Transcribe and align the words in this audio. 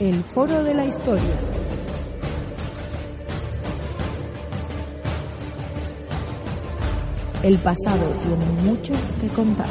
El 0.00 0.24
Foro 0.24 0.64
de 0.64 0.72
la 0.72 0.86
Historia. 0.86 1.34
El 7.42 7.58
pasado 7.58 8.10
tiene 8.22 8.46
mucho 8.62 8.94
que 9.20 9.28
contar. 9.28 9.68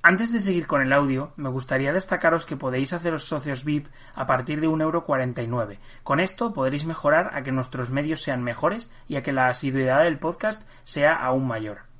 Antes 0.00 0.32
de 0.32 0.40
seguir 0.40 0.66
con 0.66 0.80
el 0.80 0.94
audio, 0.94 1.34
me 1.36 1.50
gustaría 1.50 1.92
destacaros 1.92 2.46
que 2.46 2.56
podéis 2.56 2.94
haceros 2.94 3.24
socios 3.24 3.62
VIP 3.66 3.88
a 4.14 4.26
partir 4.26 4.62
de 4.62 4.68
1,49€. 4.68 5.76
Con 6.02 6.20
esto 6.20 6.54
podréis 6.54 6.86
mejorar 6.86 7.32
a 7.34 7.42
que 7.42 7.52
nuestros 7.52 7.90
medios 7.90 8.22
sean 8.22 8.42
mejores 8.42 8.90
y 9.06 9.16
a 9.16 9.22
que 9.22 9.32
la 9.32 9.48
asiduidad 9.48 10.04
del 10.04 10.18
podcast 10.18 10.66
sea 10.82 11.14
aún 11.14 11.46
mayor. 11.46 11.91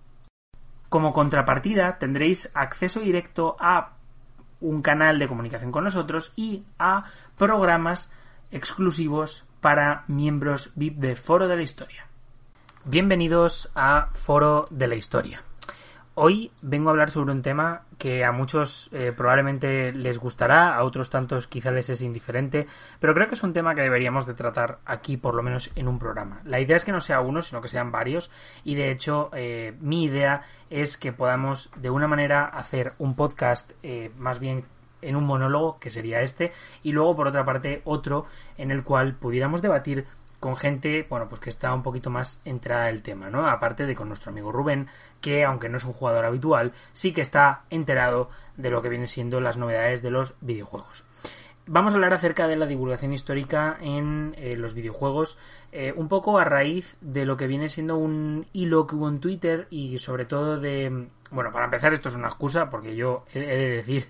Como 0.92 1.14
contrapartida 1.14 1.96
tendréis 1.96 2.52
acceso 2.52 3.00
directo 3.00 3.56
a 3.58 3.96
un 4.60 4.82
canal 4.82 5.18
de 5.18 5.26
comunicación 5.26 5.72
con 5.72 5.84
nosotros 5.84 6.34
y 6.36 6.64
a 6.78 7.04
programas 7.38 8.12
exclusivos 8.50 9.46
para 9.62 10.04
miembros 10.06 10.70
VIP 10.74 10.98
de 10.98 11.16
Foro 11.16 11.48
de 11.48 11.56
la 11.56 11.62
Historia. 11.62 12.04
Bienvenidos 12.84 13.70
a 13.74 14.10
Foro 14.12 14.66
de 14.68 14.86
la 14.86 14.96
Historia. 14.96 15.42
Hoy 16.14 16.50
vengo 16.60 16.90
a 16.90 16.92
hablar 16.92 17.10
sobre 17.10 17.32
un 17.32 17.40
tema 17.40 17.84
que 17.96 18.22
a 18.22 18.32
muchos 18.32 18.90
eh, 18.92 19.14
probablemente 19.16 19.94
les 19.94 20.18
gustará, 20.18 20.74
a 20.76 20.84
otros 20.84 21.08
tantos 21.08 21.46
quizá 21.46 21.70
les 21.70 21.88
es 21.88 22.02
indiferente, 22.02 22.66
pero 23.00 23.14
creo 23.14 23.28
que 23.28 23.34
es 23.34 23.42
un 23.42 23.54
tema 23.54 23.74
que 23.74 23.80
deberíamos 23.80 24.26
de 24.26 24.34
tratar 24.34 24.80
aquí 24.84 25.16
por 25.16 25.34
lo 25.34 25.42
menos 25.42 25.70
en 25.74 25.88
un 25.88 25.98
programa. 25.98 26.42
La 26.44 26.60
idea 26.60 26.76
es 26.76 26.84
que 26.84 26.92
no 26.92 27.00
sea 27.00 27.22
uno, 27.22 27.40
sino 27.40 27.62
que 27.62 27.68
sean 27.68 27.90
varios 27.90 28.30
y 28.62 28.74
de 28.74 28.90
hecho 28.90 29.30
eh, 29.32 29.74
mi 29.80 30.04
idea 30.04 30.42
es 30.68 30.98
que 30.98 31.14
podamos 31.14 31.70
de 31.76 31.88
una 31.88 32.08
manera 32.08 32.44
hacer 32.44 32.92
un 32.98 33.16
podcast 33.16 33.72
eh, 33.82 34.10
más 34.18 34.38
bien 34.38 34.66
en 35.00 35.16
un 35.16 35.24
monólogo, 35.24 35.78
que 35.80 35.88
sería 35.88 36.20
este, 36.20 36.52
y 36.82 36.92
luego 36.92 37.16
por 37.16 37.28
otra 37.28 37.46
parte 37.46 37.80
otro 37.86 38.26
en 38.58 38.70
el 38.70 38.84
cual 38.84 39.14
pudiéramos 39.14 39.62
debatir 39.62 40.06
con 40.42 40.56
gente, 40.56 41.06
bueno, 41.08 41.28
pues 41.28 41.40
que 41.40 41.50
está 41.50 41.72
un 41.72 41.84
poquito 41.84 42.10
más 42.10 42.40
entrada 42.44 42.86
del 42.86 43.00
tema, 43.00 43.30
¿no? 43.30 43.46
Aparte 43.46 43.86
de 43.86 43.94
con 43.94 44.08
nuestro 44.08 44.32
amigo 44.32 44.50
Rubén, 44.50 44.88
que 45.22 45.44
aunque 45.44 45.70
no 45.70 45.78
es 45.78 45.84
un 45.84 45.94
jugador 45.94 46.26
habitual, 46.26 46.72
sí 46.92 47.14
que 47.14 47.22
está 47.22 47.62
enterado 47.70 48.28
de 48.58 48.70
lo 48.70 48.82
que 48.82 48.90
vienen 48.90 49.08
siendo 49.08 49.40
las 49.40 49.56
novedades 49.56 50.02
de 50.02 50.10
los 50.10 50.34
videojuegos. 50.42 51.04
Vamos 51.66 51.92
a 51.92 51.96
hablar 51.96 52.12
acerca 52.12 52.48
de 52.48 52.56
la 52.56 52.66
divulgación 52.66 53.12
histórica 53.12 53.78
en 53.80 54.34
eh, 54.36 54.56
los 54.56 54.74
videojuegos, 54.74 55.38
eh, 55.70 55.94
un 55.96 56.08
poco 56.08 56.38
a 56.38 56.44
raíz 56.44 56.96
de 57.00 57.24
lo 57.24 57.36
que 57.36 57.46
viene 57.46 57.68
siendo 57.68 57.96
un 57.96 58.46
hilo 58.52 58.88
que 58.88 58.96
hubo 58.96 59.08
en 59.08 59.20
Twitter 59.20 59.68
y 59.70 59.98
sobre 59.98 60.24
todo 60.24 60.58
de... 60.58 61.06
Bueno, 61.30 61.52
para 61.52 61.66
empezar 61.66 61.94
esto 61.94 62.08
es 62.08 62.16
una 62.16 62.26
excusa 62.26 62.68
porque 62.68 62.96
yo 62.96 63.24
he 63.32 63.38
de 63.38 63.70
decir 63.70 64.06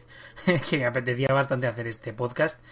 que 0.71 0.79
me 0.79 0.87
apetecía 0.87 1.29
bastante 1.29 1.67
hacer 1.67 1.87
este 1.87 2.15
podcast 2.15 2.65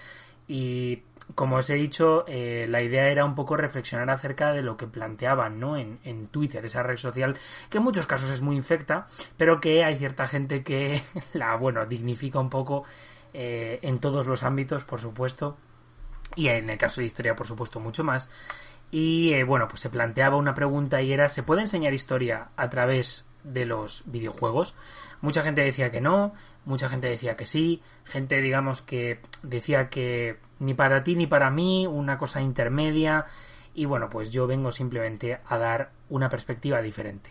y 0.48 1.02
como 1.34 1.56
os 1.56 1.70
he 1.70 1.74
dicho, 1.74 2.24
eh, 2.26 2.66
la 2.68 2.82
idea 2.82 3.08
era 3.08 3.24
un 3.24 3.34
poco 3.34 3.56
reflexionar 3.56 4.10
acerca 4.10 4.52
de 4.52 4.62
lo 4.62 4.76
que 4.76 4.86
planteaban 4.86 5.60
¿no? 5.60 5.76
En, 5.76 5.98
en, 6.04 6.26
Twitter, 6.26 6.64
esa 6.64 6.82
red 6.82 6.96
social 6.96 7.36
que 7.68 7.78
en 7.78 7.84
muchos 7.84 8.06
casos 8.06 8.30
es 8.30 8.42
muy 8.42 8.56
infecta, 8.56 9.06
pero 9.36 9.60
que 9.60 9.84
hay 9.84 9.98
cierta 9.98 10.26
gente 10.26 10.62
que 10.62 11.02
la, 11.32 11.54
bueno, 11.56 11.86
dignifica 11.86 12.38
un 12.38 12.50
poco 12.50 12.84
eh, 13.32 13.78
en 13.82 14.00
todos 14.00 14.26
los 14.26 14.42
ámbitos, 14.42 14.84
por 14.84 15.00
supuesto, 15.00 15.56
y 16.34 16.48
en 16.48 16.68
el 16.70 16.78
caso 16.78 17.00
de 17.00 17.06
historia, 17.06 17.36
por 17.36 17.46
supuesto, 17.46 17.80
mucho 17.80 18.04
más. 18.04 18.30
Y 18.90 19.32
eh, 19.34 19.44
bueno, 19.44 19.68
pues 19.68 19.80
se 19.80 19.90
planteaba 19.90 20.36
una 20.36 20.54
pregunta 20.54 21.00
y 21.02 21.12
era, 21.12 21.28
¿se 21.28 21.42
puede 21.42 21.60
enseñar 21.60 21.94
historia 21.94 22.48
a 22.56 22.70
través 22.70 23.29
de 23.44 23.66
los 23.66 24.02
videojuegos? 24.06 24.74
Mucha 25.20 25.42
gente 25.42 25.62
decía 25.62 25.90
que 25.90 26.00
no, 26.00 26.34
mucha 26.64 26.88
gente 26.88 27.08
decía 27.08 27.36
que 27.36 27.46
sí, 27.46 27.82
gente 28.04 28.40
digamos 28.40 28.82
que 28.82 29.20
decía 29.42 29.88
que 29.88 30.38
ni 30.58 30.74
para 30.74 31.04
ti 31.04 31.16
ni 31.16 31.26
para 31.26 31.50
mí, 31.50 31.86
una 31.86 32.18
cosa 32.18 32.42
intermedia 32.42 33.26
y 33.74 33.84
bueno, 33.84 34.10
pues 34.10 34.30
yo 34.30 34.46
vengo 34.46 34.72
simplemente 34.72 35.40
a 35.46 35.58
dar 35.58 35.90
una 36.08 36.28
perspectiva 36.28 36.82
diferente. 36.82 37.30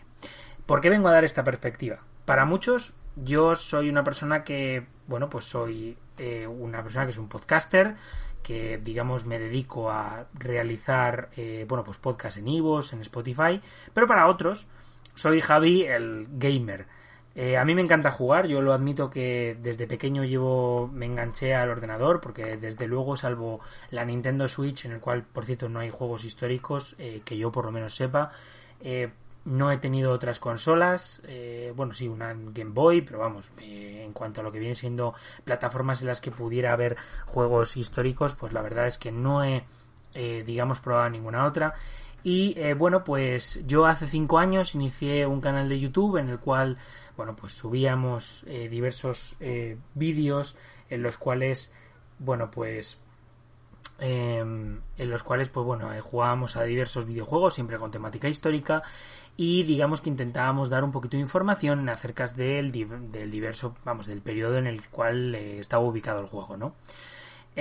¿Por 0.65 0.81
qué 0.81 0.89
vengo 0.89 1.09
a 1.09 1.13
dar 1.13 1.23
esta 1.23 1.43
perspectiva? 1.43 1.99
Para 2.25 2.45
muchos 2.45 2.93
yo 3.15 3.55
soy 3.55 3.89
una 3.89 4.03
persona 4.03 4.43
que, 4.43 4.85
bueno, 5.07 5.29
pues 5.29 5.45
soy 5.45 5.97
eh, 6.17 6.47
una 6.47 6.83
persona 6.83 7.05
que 7.05 7.11
es 7.11 7.17
un 7.17 7.27
podcaster, 7.27 7.95
que 8.43 8.77
digamos 8.77 9.25
me 9.25 9.39
dedico 9.39 9.91
a 9.91 10.27
realizar, 10.33 11.29
eh, 11.35 11.65
bueno, 11.67 11.83
pues 11.83 11.97
podcast 11.97 12.37
en 12.37 12.47
Ivos, 12.47 12.93
en 12.93 13.01
Spotify, 13.01 13.61
pero 13.93 14.07
para 14.07 14.27
otros 14.27 14.67
soy 15.19 15.41
Javi 15.41 15.83
el 15.83 16.27
gamer 16.31 16.87
eh, 17.35 17.57
a 17.57 17.63
mí 17.63 17.75
me 17.75 17.81
encanta 17.81 18.11
jugar, 18.11 18.47
yo 18.47 18.61
lo 18.61 18.73
admito 18.73 19.09
que 19.09 19.55
desde 19.61 19.87
pequeño 19.87 20.25
llevo, 20.25 20.89
me 20.91 21.05
enganché 21.05 21.55
al 21.55 21.69
ordenador, 21.69 22.19
porque 22.19 22.57
desde 22.57 22.87
luego, 22.87 23.15
salvo 23.15 23.61
la 23.91 24.03
Nintendo 24.03 24.47
Switch, 24.47 24.83
en 24.83 24.93
el 24.93 24.99
cual, 24.99 25.23
por 25.23 25.45
cierto, 25.45 25.69
no 25.69 25.79
hay 25.79 25.89
juegos 25.89 26.25
históricos, 26.25 26.95
eh, 26.97 27.21
que 27.23 27.37
yo 27.37 27.49
por 27.49 27.63
lo 27.63 27.71
menos 27.71 27.95
sepa, 27.95 28.31
eh, 28.81 29.09
no 29.45 29.71
he 29.71 29.77
tenido 29.77 30.11
otras 30.11 30.37
consolas, 30.39 31.23
bueno, 31.75 31.93
sí, 31.93 32.09
una 32.09 32.33
Game 32.33 32.71
Boy, 32.71 33.01
pero 33.01 33.19
vamos, 33.19 33.49
en 33.57 34.11
cuanto 34.11 34.41
a 34.41 34.43
lo 34.43 34.51
que 34.51 34.59
viene 34.59 34.75
siendo 34.75 35.13
plataformas 35.45 36.01
en 36.01 36.07
las 36.09 36.19
que 36.19 36.29
pudiera 36.29 36.73
haber 36.73 36.97
juegos 37.25 37.77
históricos, 37.77 38.35
pues 38.35 38.51
la 38.51 38.61
verdad 38.61 38.85
es 38.85 38.97
que 38.97 39.13
no 39.13 39.43
he, 39.45 39.63
digamos, 40.43 40.81
probado 40.81 41.09
ninguna 41.09 41.45
otra. 41.45 41.73
Y 42.23 42.55
bueno, 42.73 43.03
pues 43.03 43.61
yo 43.65 43.85
hace 43.85 44.07
cinco 44.07 44.39
años 44.39 44.75
inicié 44.75 45.25
un 45.25 45.41
canal 45.41 45.69
de 45.69 45.79
YouTube 45.79 46.17
en 46.17 46.29
el 46.29 46.39
cual 46.39 46.77
bueno, 47.19 47.35
pues 47.35 47.51
subíamos 47.51 48.45
eh, 48.47 48.69
diversos 48.69 49.35
eh, 49.41 49.77
vídeos 49.93 50.55
en 50.89 51.03
los 51.03 51.17
cuales, 51.17 51.69
bueno, 52.17 52.49
pues 52.49 52.97
em, 53.99 54.79
en 54.97 55.09
los 55.09 55.23
cuales, 55.23 55.49
pues 55.49 55.65
bueno, 55.65 55.93
eh, 55.93 55.99
jugábamos 55.99 56.55
a 56.55 56.63
diversos 56.63 57.05
videojuegos, 57.05 57.55
siempre 57.55 57.77
con 57.77 57.91
temática 57.91 58.29
histórica, 58.29 58.83
y 59.35 59.63
digamos 59.63 59.99
que 59.99 60.09
intentábamos 60.09 60.69
dar 60.69 60.85
un 60.85 60.93
poquito 60.93 61.17
de 61.17 61.23
información 61.23 61.89
acerca 61.89 62.25
del, 62.27 62.71
del 62.71 63.31
diverso, 63.31 63.75
vamos, 63.83 64.05
del 64.05 64.21
periodo 64.21 64.57
en 64.57 64.67
el 64.67 64.87
cual 64.87 65.35
estaba 65.35 65.83
ubicado 65.83 66.21
el 66.21 66.27
juego, 66.27 66.55
¿no? 66.55 66.73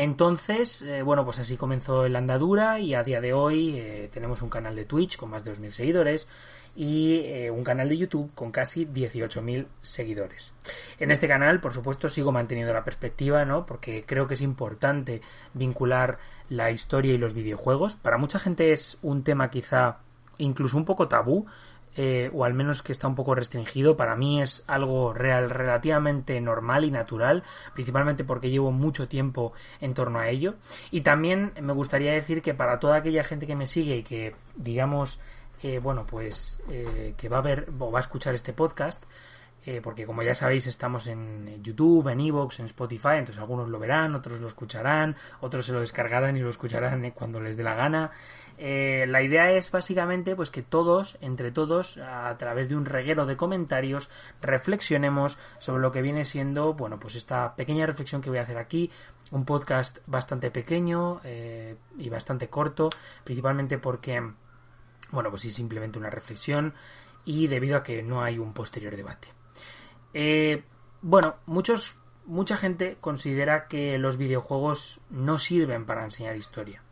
Entonces, 0.01 0.85
bueno, 1.05 1.25
pues 1.25 1.41
así 1.41 1.57
comenzó 1.57 2.07
el 2.07 2.15
andadura 2.15 2.79
y 2.79 2.95
a 2.95 3.03
día 3.03 3.21
de 3.21 3.33
hoy 3.33 4.09
tenemos 4.13 4.43
un 4.43 4.49
canal 4.49 4.77
de 4.77 4.85
Twitch 4.85 5.17
con 5.17 5.31
más 5.31 5.43
de 5.43 5.53
2.000 5.53 5.71
seguidores 5.73 6.29
y 6.79 7.23
eh, 7.25 7.51
un 7.51 7.65
canal 7.65 7.89
de 7.89 7.99
YouTube 7.99 8.31
con 8.37 8.53
casi 8.53 8.87
18.000 8.87 9.67
seguidores. 9.83 10.53
En 11.01 11.11
este 11.11 11.27
canal, 11.27 11.61
por 11.61 11.73
supuesto, 11.73 12.09
sigo 12.09 12.31
manteniendo 12.31 12.73
la 12.73 12.85
perspectiva, 12.85 13.45
¿no? 13.45 13.67
Porque 13.67 14.05
creo 14.07 14.29
que 14.29 14.35
es 14.35 14.43
importante 14.43 15.21
vincular 15.55 16.19
la 16.49 16.71
historia 16.71 17.13
y 17.13 17.19
los 17.19 17.35
videojuegos. 17.35 17.97
Para 17.97 18.17
mucha 18.17 18.39
gente 18.39 18.73
es 18.73 18.99
un 19.03 19.25
tema 19.25 19.51
quizá 19.51 19.99
incluso 20.39 20.77
un 20.77 20.85
poco 20.85 21.09
tabú, 21.09 21.47
eh, 22.01 22.31
o 22.33 22.45
al 22.45 22.55
menos 22.55 22.85
que 22.85 22.93
está 22.93 23.09
un 23.09 23.17
poco 23.17 23.35
restringido. 23.35 23.97
Para 23.97 24.15
mí 24.15 24.41
es 24.41 24.63
algo 24.69 25.13
real, 25.13 25.51
relativamente 25.51 26.41
normal 26.41 26.85
y 26.85 26.93
natural, 26.93 27.43
principalmente 27.75 28.23
porque 28.23 28.51
llevo 28.51 28.71
mucho 28.71 29.09
tiempo 29.09 29.53
en 29.81 29.95
torno 29.95 30.21
a 30.21 30.29
ello. 30.29 30.55
Y 30.93 31.01
también 31.01 31.55
me 31.61 31.73
gustaría 31.73 32.13
decir 32.13 32.41
que 32.41 32.55
para 32.55 32.79
toda 32.79 32.99
aquella 32.99 33.25
gente 33.25 33.49
que 33.49 33.57
me 33.57 33.67
sigue 33.67 33.97
y 33.97 34.03
que, 34.05 34.37
digamos, 34.55 35.19
eh, 35.65 35.81
bueno, 35.81 36.07
pues 36.07 36.63
eh, 36.71 37.15
que 37.17 37.29
va 37.29 37.39
a 37.39 37.43
ver 37.43 37.69
o 37.77 37.91
va 37.91 37.99
a 37.99 38.03
escuchar 38.03 38.33
este 38.33 38.53
podcast, 38.53 39.05
porque 39.83 40.07
como 40.07 40.23
ya 40.23 40.35
sabéis 40.35 40.67
estamos 40.67 41.09
en 41.09 41.63
YouTube, 41.63 42.09
en 42.09 42.21
Evox, 42.21 42.61
en 42.61 42.65
Spotify, 42.65 43.17
entonces 43.19 43.39
algunos 43.39 43.69
lo 43.69 43.79
verán, 43.79 44.15
otros 44.15 44.41
lo 44.41 44.49
escucharán, 44.49 45.15
otros 45.43 45.67
se 45.67 45.73
lo 45.75 45.81
descargarán 45.81 46.39
y 46.39 46.41
lo 46.41 46.49
escucharán 46.49 47.11
cuando 47.11 47.39
les 47.39 47.55
dé 47.59 47.65
la 47.65 47.75
gana. 47.75 48.13
La 48.59 49.23
idea 49.23 49.53
es 49.53 49.71
básicamente 49.71 50.35
pues 50.35 50.51
que 50.51 50.63
todos, 50.63 51.17
entre 51.21 51.51
todos, 51.53 51.99
a 51.99 52.37
través 52.39 52.69
de 52.69 52.77
un 52.77 52.85
reguero 52.85 53.25
de 53.25 53.37
comentarios, 53.37 54.11
reflexionemos 54.43 55.39
sobre 55.59 55.83
lo 55.83 55.93
que 55.93 56.03
viene 56.03 56.25
siendo, 56.25 56.75
bueno, 56.75 56.99
pues 56.99 57.15
esta 57.15 57.55
pequeña 57.55 57.87
reflexión 57.87 58.21
que 58.21 58.31
voy 58.31 58.41
a 58.41 58.43
hacer 58.43 58.59
aquí, 58.59 58.91
un 59.31 59.45
podcast 59.45 59.99
bastante 60.09 60.51
pequeño 60.51 61.21
y 61.97 62.09
bastante 62.09 62.49
corto, 62.49 62.91
principalmente 63.25 63.79
porque 63.79 64.23
bueno, 65.11 65.31
pues 65.31 65.43
sí, 65.43 65.51
simplemente 65.51 65.99
una 65.99 66.11
reflexión 66.11 66.75
y 67.25 67.47
debido 67.47 67.77
a 67.77 67.83
que 67.83 68.03
no 68.03 68.23
hay 68.23 68.39
un 68.39 68.53
posterior 68.53 68.97
debate. 68.97 69.29
Eh, 70.15 70.65
bueno, 71.01 71.37
muchos, 71.47 71.97
mucha 72.27 72.57
gente 72.57 72.97
considera 73.01 73.69
que 73.69 73.99
los 73.99 74.17
videojuegos 74.17 75.01
no 75.11 75.39
sirven 75.39 75.87
para 75.87 76.05
enseñar 76.05 76.37
historia. 76.37 76.83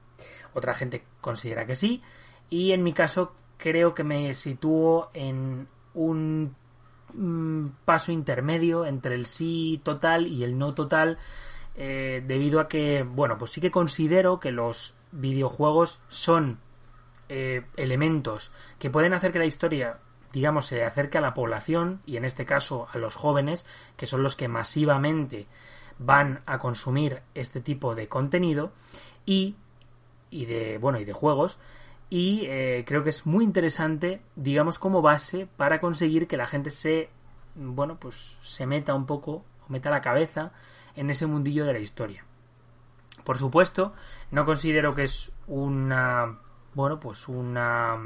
Otra 0.56 0.72
gente 0.72 1.04
considera 1.20 1.66
que 1.66 1.76
sí. 1.76 2.02
Y 2.48 2.72
en 2.72 2.82
mi 2.82 2.94
caso 2.94 3.34
creo 3.58 3.94
que 3.94 4.04
me 4.04 4.34
sitúo 4.34 5.10
en 5.12 5.68
un 5.92 6.56
mm, 7.12 7.66
paso 7.84 8.10
intermedio 8.10 8.86
entre 8.86 9.16
el 9.16 9.26
sí 9.26 9.82
total 9.84 10.26
y 10.26 10.44
el 10.44 10.56
no 10.56 10.72
total. 10.72 11.18
Eh, 11.74 12.24
debido 12.26 12.60
a 12.60 12.68
que, 12.68 13.02
bueno, 13.02 13.36
pues 13.36 13.50
sí 13.50 13.60
que 13.60 13.70
considero 13.70 14.40
que 14.40 14.50
los 14.50 14.96
videojuegos 15.12 16.00
son 16.08 16.58
eh, 17.28 17.66
elementos 17.76 18.50
que 18.78 18.88
pueden 18.88 19.12
hacer 19.12 19.32
que 19.32 19.38
la 19.38 19.44
historia 19.44 19.98
digamos, 20.32 20.66
se 20.66 20.84
acerque 20.84 21.18
a 21.18 21.22
la 21.22 21.32
población 21.34 22.02
y 22.04 22.18
en 22.18 22.24
este 22.24 22.44
caso 22.44 22.88
a 22.92 22.98
los 22.98 23.14
jóvenes, 23.14 23.64
que 23.96 24.06
son 24.06 24.22
los 24.22 24.36
que 24.36 24.48
masivamente 24.48 25.46
van 25.98 26.42
a 26.44 26.58
consumir 26.58 27.22
este 27.34 27.62
tipo 27.62 27.94
de 27.94 28.08
contenido 28.08 28.72
y, 29.24 29.56
y 30.36 30.44
de, 30.44 30.78
bueno, 30.78 31.00
y 31.00 31.04
de 31.04 31.12
juegos. 31.12 31.58
Y 32.10 32.42
eh, 32.46 32.84
creo 32.86 33.02
que 33.02 33.10
es 33.10 33.26
muy 33.26 33.44
interesante, 33.44 34.20
digamos, 34.36 34.78
como 34.78 35.02
base 35.02 35.48
para 35.56 35.80
conseguir 35.80 36.28
que 36.28 36.36
la 36.36 36.46
gente 36.46 36.70
se, 36.70 37.08
bueno, 37.54 37.98
pues 37.98 38.38
se 38.42 38.66
meta 38.66 38.94
un 38.94 39.06
poco, 39.06 39.44
o 39.66 39.72
meta 39.72 39.90
la 39.90 40.02
cabeza 40.02 40.52
en 40.94 41.10
ese 41.10 41.26
mundillo 41.26 41.64
de 41.64 41.72
la 41.72 41.78
historia. 41.78 42.24
Por 43.24 43.38
supuesto, 43.38 43.92
no 44.30 44.44
considero 44.44 44.94
que 44.94 45.04
es 45.04 45.32
una 45.48 46.38
bueno, 46.76 47.00
pues 47.00 47.26
una, 47.26 47.96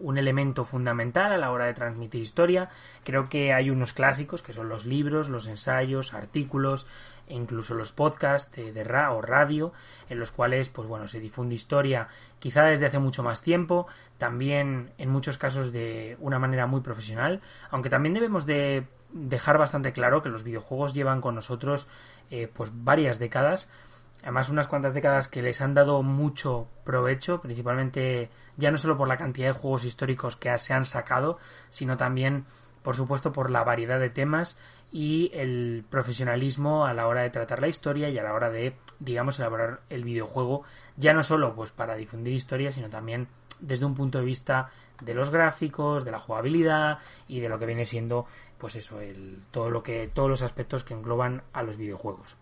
un 0.00 0.18
elemento 0.18 0.64
fundamental 0.64 1.30
a 1.30 1.36
la 1.36 1.50
hora 1.50 1.66
de 1.66 1.74
transmitir 1.74 2.22
historia. 2.22 2.70
Creo 3.04 3.28
que 3.28 3.52
hay 3.52 3.68
unos 3.68 3.92
clásicos 3.92 4.40
que 4.40 4.54
son 4.54 4.70
los 4.70 4.86
libros, 4.86 5.28
los 5.28 5.46
ensayos, 5.46 6.14
artículos 6.14 6.86
e 7.28 7.34
incluso 7.34 7.74
los 7.74 7.92
podcasts 7.92 8.50
de, 8.56 8.82
ra 8.82 9.12
o 9.12 9.20
radio 9.20 9.74
en 10.08 10.18
los 10.18 10.30
cuales 10.30 10.70
pues 10.70 10.88
bueno 10.88 11.06
se 11.06 11.20
difunde 11.20 11.54
historia 11.54 12.08
quizá 12.38 12.64
desde 12.64 12.84
hace 12.84 12.98
mucho 12.98 13.22
más 13.22 13.40
tiempo 13.40 13.86
también 14.18 14.92
en 14.98 15.08
muchos 15.08 15.38
casos 15.38 15.72
de 15.72 16.18
una 16.20 16.38
manera 16.38 16.66
muy 16.66 16.82
profesional 16.82 17.40
aunque 17.70 17.88
también 17.88 18.12
debemos 18.12 18.44
de 18.44 18.86
dejar 19.10 19.56
bastante 19.56 19.94
claro 19.94 20.22
que 20.22 20.28
los 20.28 20.44
videojuegos 20.44 20.92
llevan 20.92 21.22
con 21.22 21.34
nosotros 21.34 21.88
eh, 22.30 22.46
pues 22.52 22.70
varias 22.74 23.18
décadas 23.18 23.70
además 24.24 24.48
unas 24.48 24.68
cuantas 24.68 24.94
décadas 24.94 25.28
que 25.28 25.42
les 25.42 25.60
han 25.60 25.74
dado 25.74 26.02
mucho 26.02 26.66
provecho, 26.82 27.42
principalmente 27.42 28.30
ya 28.56 28.70
no 28.70 28.78
solo 28.78 28.96
por 28.96 29.06
la 29.06 29.18
cantidad 29.18 29.48
de 29.48 29.60
juegos 29.60 29.84
históricos 29.84 30.36
que 30.36 30.56
se 30.56 30.72
han 30.72 30.86
sacado, 30.86 31.36
sino 31.68 31.98
también, 31.98 32.46
por 32.82 32.96
supuesto, 32.96 33.32
por 33.32 33.50
la 33.50 33.64
variedad 33.64 34.00
de 34.00 34.08
temas 34.08 34.58
y 34.90 35.30
el 35.34 35.84
profesionalismo 35.90 36.86
a 36.86 36.94
la 36.94 37.06
hora 37.06 37.20
de 37.20 37.28
tratar 37.28 37.60
la 37.60 37.68
historia 37.68 38.08
y 38.08 38.16
a 38.16 38.22
la 38.22 38.32
hora 38.32 38.48
de, 38.48 38.74
digamos, 38.98 39.38
elaborar 39.38 39.82
el 39.90 40.04
videojuego, 40.04 40.62
ya 40.96 41.12
no 41.12 41.22
solo 41.22 41.54
pues 41.54 41.70
para 41.70 41.94
difundir 41.94 42.32
historia, 42.32 42.72
sino 42.72 42.88
también 42.88 43.28
desde 43.60 43.84
un 43.84 43.94
punto 43.94 44.20
de 44.20 44.24
vista 44.24 44.70
de 45.02 45.12
los 45.12 45.28
gráficos, 45.28 46.02
de 46.06 46.12
la 46.12 46.18
jugabilidad 46.18 46.98
y 47.28 47.40
de 47.40 47.50
lo 47.50 47.58
que 47.58 47.66
viene 47.66 47.84
siendo, 47.84 48.24
pues 48.56 48.74
eso, 48.76 49.00
el, 49.00 49.42
todo 49.50 49.68
lo 49.68 49.82
que, 49.82 50.08
todos 50.08 50.30
los 50.30 50.40
aspectos 50.40 50.82
que 50.82 50.94
engloban 50.94 51.42
a 51.52 51.62
los 51.62 51.76
videojuegos. 51.76 52.38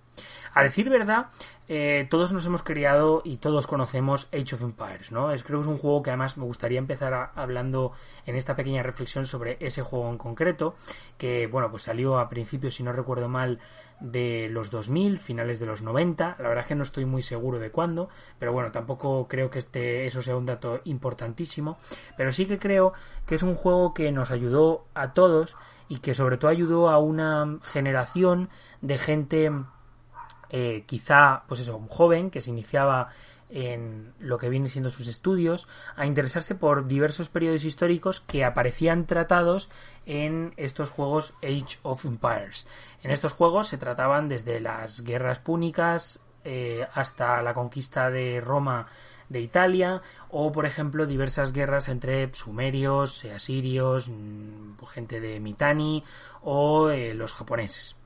A 0.54 0.62
decir 0.62 0.90
verdad, 0.90 1.26
eh, 1.68 2.06
todos 2.10 2.32
nos 2.32 2.44
hemos 2.44 2.62
criado 2.62 3.22
y 3.24 3.38
todos 3.38 3.66
conocemos 3.66 4.28
Age 4.32 4.54
of 4.54 4.62
Empires, 4.62 5.10
¿no? 5.10 5.32
Es, 5.32 5.44
creo 5.44 5.60
que 5.60 5.64
es 5.64 5.68
un 5.68 5.78
juego 5.78 6.02
que 6.02 6.10
además 6.10 6.36
me 6.36 6.44
gustaría 6.44 6.78
empezar 6.78 7.30
hablando 7.34 7.92
en 8.26 8.36
esta 8.36 8.54
pequeña 8.54 8.82
reflexión 8.82 9.24
sobre 9.24 9.56
ese 9.60 9.82
juego 9.82 10.10
en 10.10 10.18
concreto, 10.18 10.74
que, 11.16 11.46
bueno, 11.46 11.70
pues 11.70 11.84
salió 11.84 12.18
a 12.18 12.28
principios, 12.28 12.74
si 12.74 12.82
no 12.82 12.92
recuerdo 12.92 13.28
mal, 13.28 13.60
de 14.00 14.48
los 14.50 14.70
2000, 14.70 15.18
finales 15.18 15.58
de 15.60 15.66
los 15.66 15.80
90. 15.80 16.36
La 16.38 16.48
verdad 16.48 16.62
es 16.62 16.66
que 16.66 16.74
no 16.74 16.82
estoy 16.82 17.06
muy 17.06 17.22
seguro 17.22 17.58
de 17.58 17.70
cuándo, 17.70 18.10
pero 18.38 18.52
bueno, 18.52 18.72
tampoco 18.72 19.26
creo 19.28 19.48
que 19.48 19.60
este, 19.60 20.06
eso 20.06 20.20
sea 20.20 20.36
un 20.36 20.44
dato 20.44 20.80
importantísimo. 20.84 21.78
Pero 22.16 22.32
sí 22.32 22.46
que 22.46 22.58
creo 22.58 22.92
que 23.26 23.36
es 23.36 23.42
un 23.42 23.54
juego 23.54 23.94
que 23.94 24.12
nos 24.12 24.30
ayudó 24.30 24.84
a 24.92 25.14
todos 25.14 25.56
y 25.88 25.98
que 25.98 26.14
sobre 26.14 26.36
todo 26.36 26.50
ayudó 26.50 26.90
a 26.90 26.98
una 26.98 27.58
generación 27.62 28.50
de 28.80 28.98
gente 28.98 29.50
eh, 30.52 30.84
quizá, 30.86 31.42
pues 31.48 31.60
eso, 31.60 31.76
un 31.76 31.88
joven 31.88 32.30
que 32.30 32.40
se 32.40 32.50
iniciaba 32.50 33.08
en 33.52 34.14
lo 34.18 34.38
que 34.38 34.48
viene 34.48 34.68
siendo 34.68 34.88
sus 34.88 35.08
estudios, 35.08 35.68
a 35.96 36.06
interesarse 36.06 36.54
por 36.54 36.86
diversos 36.86 37.28
periodos 37.28 37.64
históricos 37.64 38.20
que 38.20 38.44
aparecían 38.44 39.06
tratados 39.06 39.68
en 40.06 40.54
estos 40.56 40.90
juegos 40.90 41.34
Age 41.42 41.78
of 41.82 42.04
Empires. 42.06 42.66
En 43.02 43.10
estos 43.10 43.34
juegos 43.34 43.68
se 43.68 43.76
trataban 43.76 44.28
desde 44.28 44.60
las 44.60 45.02
guerras 45.02 45.38
púnicas 45.38 46.20
eh, 46.44 46.86
hasta 46.94 47.42
la 47.42 47.54
conquista 47.54 48.10
de 48.10 48.40
Roma 48.40 48.86
de 49.28 49.40
Italia 49.40 50.02
o 50.30 50.50
por 50.52 50.66
ejemplo 50.66 51.06
diversas 51.06 51.52
guerras 51.52 51.88
entre 51.88 52.32
sumerios, 52.34 53.24
asirios, 53.24 54.08
mm, 54.08 54.82
gente 54.86 55.20
de 55.20 55.40
Mitanni 55.40 56.04
o 56.42 56.90
eh, 56.90 57.14
los 57.14 57.32
japoneses. 57.32 57.96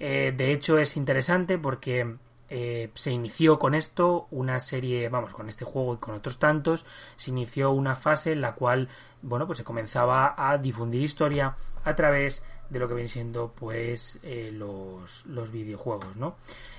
Eh, 0.00 0.32
de 0.34 0.52
hecho, 0.52 0.78
es 0.78 0.96
interesante 0.96 1.58
porque 1.58 2.16
eh, 2.48 2.90
se 2.94 3.12
inició 3.12 3.58
con 3.58 3.74
esto 3.74 4.26
una 4.30 4.58
serie, 4.58 5.08
vamos, 5.10 5.32
con 5.32 5.48
este 5.48 5.66
juego 5.66 5.94
y 5.94 5.98
con 5.98 6.14
otros 6.14 6.38
tantos, 6.38 6.86
se 7.16 7.30
inició 7.30 7.70
una 7.70 7.94
fase 7.94 8.32
en 8.32 8.40
la 8.40 8.54
cual, 8.54 8.88
bueno, 9.20 9.46
pues 9.46 9.58
se 9.58 9.64
comenzaba 9.64 10.34
a 10.36 10.56
difundir 10.56 11.02
historia 11.02 11.54
a 11.84 11.94
través 11.94 12.44
de 12.70 12.78
lo 12.78 12.88
que 12.88 12.94
viene 12.94 13.08
siendo, 13.08 13.52
pues, 13.52 14.18
eh, 14.22 14.50
los, 14.52 15.26
los 15.26 15.52
videojuegos, 15.52 16.16
¿no? 16.16 16.36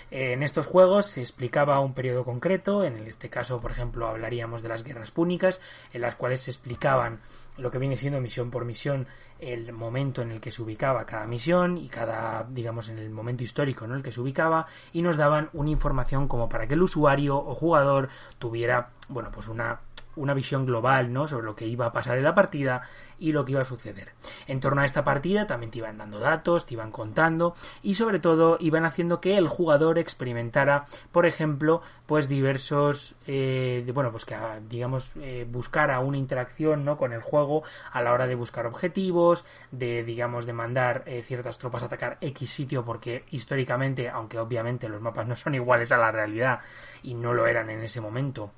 En 0.09 0.43
estos 0.43 0.67
juegos 0.67 1.05
se 1.05 1.21
explicaba 1.21 1.79
un 1.79 1.93
periodo 1.93 2.25
concreto, 2.25 2.83
en 2.83 2.97
este 3.07 3.29
caso, 3.29 3.61
por 3.61 3.71
ejemplo, 3.71 4.07
hablaríamos 4.07 4.61
de 4.61 4.67
las 4.67 4.83
guerras 4.83 5.09
púnicas, 5.09 5.61
en 5.93 6.01
las 6.01 6.15
cuales 6.15 6.41
se 6.41 6.51
explicaban 6.51 7.21
lo 7.57 7.71
que 7.71 7.77
viene 7.77 7.97
siendo 7.97 8.21
misión 8.21 8.49
por 8.49 8.65
misión 8.65 9.07
el 9.39 9.73
momento 9.73 10.21
en 10.21 10.31
el 10.31 10.39
que 10.39 10.51
se 10.51 10.61
ubicaba 10.61 11.05
cada 11.05 11.25
misión 11.25 11.77
y 11.77 11.89
cada, 11.89 12.45
digamos, 12.49 12.89
en 12.89 12.99
el 12.99 13.09
momento 13.09 13.43
histórico 13.43 13.85
en 13.85 13.91
el 13.91 14.03
que 14.03 14.11
se 14.11 14.21
ubicaba 14.21 14.67
y 14.93 15.01
nos 15.01 15.17
daban 15.17 15.49
una 15.53 15.71
información 15.71 16.27
como 16.27 16.47
para 16.47 16.67
que 16.67 16.75
el 16.75 16.81
usuario 16.81 17.37
o 17.37 17.55
jugador 17.55 18.09
tuviera, 18.37 18.91
bueno, 19.09 19.29
pues 19.31 19.47
una 19.47 19.79
una 20.15 20.33
visión 20.33 20.65
global, 20.65 21.13
¿no? 21.13 21.27
Sobre 21.27 21.45
lo 21.45 21.55
que 21.55 21.67
iba 21.67 21.85
a 21.85 21.93
pasar 21.93 22.17
en 22.17 22.23
la 22.23 22.35
partida 22.35 22.81
y 23.19 23.31
lo 23.31 23.45
que 23.45 23.53
iba 23.53 23.61
a 23.61 23.65
suceder. 23.65 24.13
En 24.47 24.59
torno 24.59 24.81
a 24.81 24.85
esta 24.85 25.03
partida 25.03 25.45
también 25.47 25.71
te 25.71 25.77
iban 25.77 25.97
dando 25.97 26.19
datos, 26.19 26.65
te 26.65 26.73
iban 26.73 26.91
contando 26.91 27.55
y 27.83 27.93
sobre 27.93 28.19
todo 28.19 28.57
iban 28.59 28.83
haciendo 28.83 29.21
que 29.21 29.37
el 29.37 29.47
jugador 29.47 29.99
experimentara, 29.99 30.85
por 31.11 31.25
ejemplo, 31.25 31.81
pues 32.07 32.27
diversos, 32.27 33.15
eh, 33.27 33.89
bueno, 33.93 34.11
pues 34.11 34.25
que 34.25 34.35
digamos 34.67 35.11
eh, 35.17 35.47
buscara 35.49 35.99
una 35.99 36.17
interacción, 36.17 36.83
¿no? 36.83 36.97
Con 36.97 37.13
el 37.13 37.21
juego 37.21 37.63
a 37.91 38.01
la 38.01 38.11
hora 38.11 38.27
de 38.27 38.35
buscar 38.35 38.65
objetivos, 38.65 39.45
de 39.69 40.03
digamos 40.03 40.45
de 40.45 40.53
mandar 40.53 41.03
eh, 41.05 41.21
ciertas 41.21 41.59
tropas 41.59 41.83
a 41.83 41.85
atacar 41.85 42.17
X 42.21 42.49
sitio 42.49 42.83
porque 42.83 43.25
históricamente, 43.29 44.09
aunque 44.09 44.39
obviamente 44.39 44.89
los 44.89 45.01
mapas 45.01 45.27
no 45.27 45.35
son 45.35 45.55
iguales 45.55 45.91
a 45.91 45.97
la 45.97 46.11
realidad 46.11 46.59
y 47.03 47.13
no 47.13 47.33
lo 47.33 47.45
eran 47.45 47.69
en 47.69 47.81
ese 47.83 48.01
momento, 48.01 48.51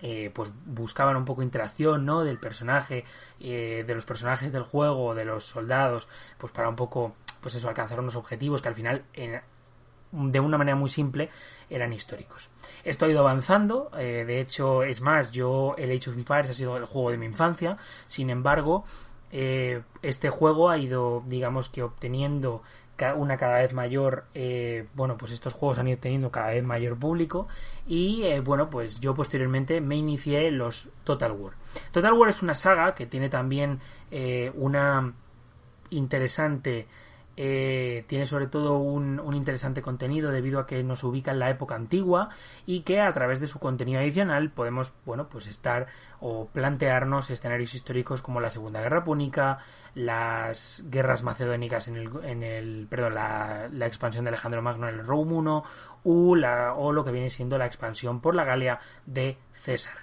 eh, 0.00 0.30
pues 0.32 0.52
buscaban 0.64 1.16
un 1.16 1.24
poco 1.24 1.42
interacción 1.42 2.04
no 2.04 2.22
del 2.24 2.38
personaje 2.38 3.04
eh, 3.40 3.84
de 3.86 3.94
los 3.94 4.04
personajes 4.04 4.52
del 4.52 4.62
juego 4.62 5.14
de 5.14 5.24
los 5.24 5.44
soldados 5.44 6.08
pues 6.38 6.52
para 6.52 6.68
un 6.68 6.76
poco 6.76 7.14
pues 7.40 7.54
eso 7.54 7.68
alcanzar 7.68 8.00
unos 8.00 8.16
objetivos 8.16 8.62
que 8.62 8.68
al 8.68 8.74
final 8.74 9.04
de 10.10 10.40
una 10.40 10.56
manera 10.56 10.76
muy 10.76 10.88
simple 10.88 11.28
eran 11.68 11.92
históricos. 11.92 12.48
Esto 12.82 13.04
ha 13.04 13.08
ido 13.08 13.20
avanzando 13.20 13.90
eh, 13.98 14.24
de 14.26 14.40
hecho 14.40 14.82
es 14.82 15.00
más 15.00 15.32
yo 15.32 15.74
el 15.76 15.90
Age 15.90 16.10
of 16.10 16.16
Empires 16.16 16.50
ha 16.50 16.54
sido 16.54 16.76
el 16.76 16.84
juego 16.84 17.10
de 17.10 17.18
mi 17.18 17.26
infancia 17.26 17.76
sin 18.06 18.30
embargo 18.30 18.84
este 19.30 20.30
juego 20.30 20.70
ha 20.70 20.78
ido 20.78 21.22
digamos 21.26 21.68
que 21.68 21.82
obteniendo 21.82 22.62
una 23.16 23.36
cada 23.36 23.58
vez 23.58 23.72
mayor, 23.72 24.24
eh, 24.34 24.86
bueno, 24.94 25.16
pues 25.16 25.32
estos 25.32 25.52
juegos 25.52 25.78
han 25.78 25.88
ido 25.88 25.98
teniendo 25.98 26.30
cada 26.30 26.48
vez 26.48 26.64
mayor 26.64 26.98
público 26.98 27.46
y 27.86 28.24
eh, 28.24 28.40
bueno, 28.40 28.68
pues 28.70 29.00
yo 29.00 29.14
posteriormente 29.14 29.80
me 29.80 29.96
inicié 29.96 30.50
los 30.50 30.88
Total 31.04 31.32
War. 31.32 31.54
Total 31.92 32.12
War 32.12 32.28
es 32.28 32.42
una 32.42 32.54
saga 32.54 32.94
que 32.94 33.06
tiene 33.06 33.28
también 33.28 33.80
eh, 34.10 34.52
una 34.54 35.12
interesante 35.90 36.86
eh, 37.40 38.04
tiene 38.08 38.26
sobre 38.26 38.48
todo 38.48 38.78
un, 38.78 39.20
interesante 39.32 39.80
contenido 39.80 40.32
debido 40.32 40.58
a 40.58 40.66
que 40.66 40.82
nos 40.82 41.04
ubica 41.04 41.30
en 41.30 41.38
la 41.38 41.50
época 41.50 41.76
antigua 41.76 42.30
y 42.66 42.80
que 42.80 43.00
a 43.00 43.12
través 43.12 43.38
de 43.38 43.46
su 43.46 43.60
contenido 43.60 44.00
adicional 44.00 44.50
podemos 44.50 44.92
bueno 45.06 45.28
pues 45.28 45.46
estar 45.46 45.86
o 46.18 46.48
plantearnos 46.48 47.30
escenarios 47.30 47.76
históricos 47.76 48.22
como 48.22 48.40
la 48.40 48.50
Segunda 48.50 48.80
Guerra 48.82 49.04
Púnica, 49.04 49.58
las 49.94 50.82
guerras 50.88 51.22
macedónicas 51.22 51.86
en 51.86 51.96
el, 51.98 52.10
en 52.24 52.42
el 52.42 52.88
perdón, 52.90 53.14
la, 53.14 53.68
expansión 53.86 54.24
de 54.24 54.30
Alejandro 54.30 54.60
Magno 54.60 54.88
en 54.88 54.96
el 54.96 55.06
Rome 55.06 55.34
1 55.34 55.64
la, 56.34 56.74
o 56.74 56.90
lo 56.90 57.04
que 57.04 57.12
viene 57.12 57.30
siendo 57.30 57.56
la 57.56 57.66
expansión 57.66 58.20
por 58.20 58.34
la 58.34 58.42
Galia 58.42 58.80
de 59.06 59.38
César. 59.52 59.94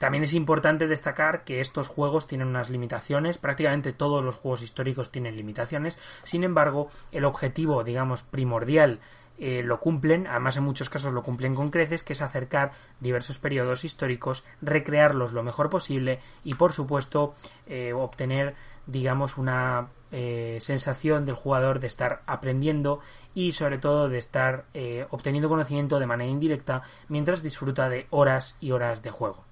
También 0.00 0.24
es 0.24 0.32
importante 0.32 0.86
destacar 0.86 1.44
que 1.44 1.60
estos 1.60 1.88
juegos 1.88 2.26
tienen 2.26 2.48
unas 2.48 2.70
limitaciones, 2.70 3.36
prácticamente 3.36 3.92
todos 3.92 4.24
los 4.24 4.34
juegos 4.34 4.62
históricos 4.62 5.12
tienen 5.12 5.36
limitaciones, 5.36 5.98
sin 6.22 6.42
embargo, 6.42 6.88
el 7.12 7.26
objetivo, 7.26 7.84
digamos, 7.84 8.22
primordial 8.22 9.00
eh, 9.36 9.62
lo 9.62 9.78
cumplen, 9.78 10.26
además 10.26 10.56
en 10.56 10.64
muchos 10.64 10.88
casos 10.88 11.12
lo 11.12 11.22
cumplen 11.22 11.54
con 11.54 11.70
creces, 11.70 12.02
que 12.02 12.14
es 12.14 12.22
acercar 12.22 12.72
diversos 13.00 13.38
periodos 13.38 13.84
históricos, 13.84 14.42
recrearlos 14.62 15.34
lo 15.34 15.42
mejor 15.42 15.68
posible 15.68 16.20
y 16.44 16.54
por 16.54 16.72
supuesto 16.72 17.34
eh, 17.66 17.92
obtener 17.92 18.54
digamos 18.86 19.36
una 19.36 19.88
eh, 20.12 20.56
sensación 20.62 21.26
del 21.26 21.34
jugador 21.34 21.78
de 21.78 21.88
estar 21.88 22.22
aprendiendo 22.24 23.00
y 23.34 23.52
sobre 23.52 23.76
todo 23.76 24.08
de 24.08 24.16
estar 24.16 24.64
obteniendo 25.10 25.50
conocimiento 25.50 25.98
de 25.98 26.06
manera 26.06 26.30
indirecta 26.30 26.82
mientras 27.08 27.42
disfruta 27.42 27.90
de 27.90 28.06
horas 28.08 28.56
y 28.60 28.70
horas 28.70 29.02
de 29.02 29.10
juego. 29.10 29.49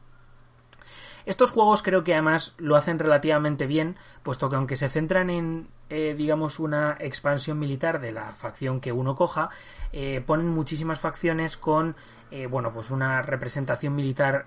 Estos 1.29 1.51
juegos 1.51 1.83
creo 1.83 2.05
que 2.05 2.15
además 2.15 2.55
lo 2.57 2.75
hacen 2.75 2.99
relativamente 2.99 3.67
bien, 3.67 3.97
puesto 4.23 4.49
que 4.49 4.57
aunque 4.57 4.77
se 4.77 4.89
centran 4.89 5.29
en, 5.29 5.69
eh, 5.91 6.15
digamos, 6.17 6.59
una 6.59 6.97
expansión 7.01 7.59
militar 7.59 8.01
de 8.01 8.13
la 8.13 8.35
facción 8.35 8.81
que 8.81 8.93
uno 8.93 9.17
coja, 9.17 9.51
eh, 9.93 10.23
ponen 10.27 10.49
muchísimas 10.49 11.01
facciones 11.01 11.57
con 11.57 11.97
eh, 12.31 12.47
bueno, 12.47 12.75
pues 12.75 12.91
una 12.91 13.23
representación 13.23 13.97
militar 13.97 14.45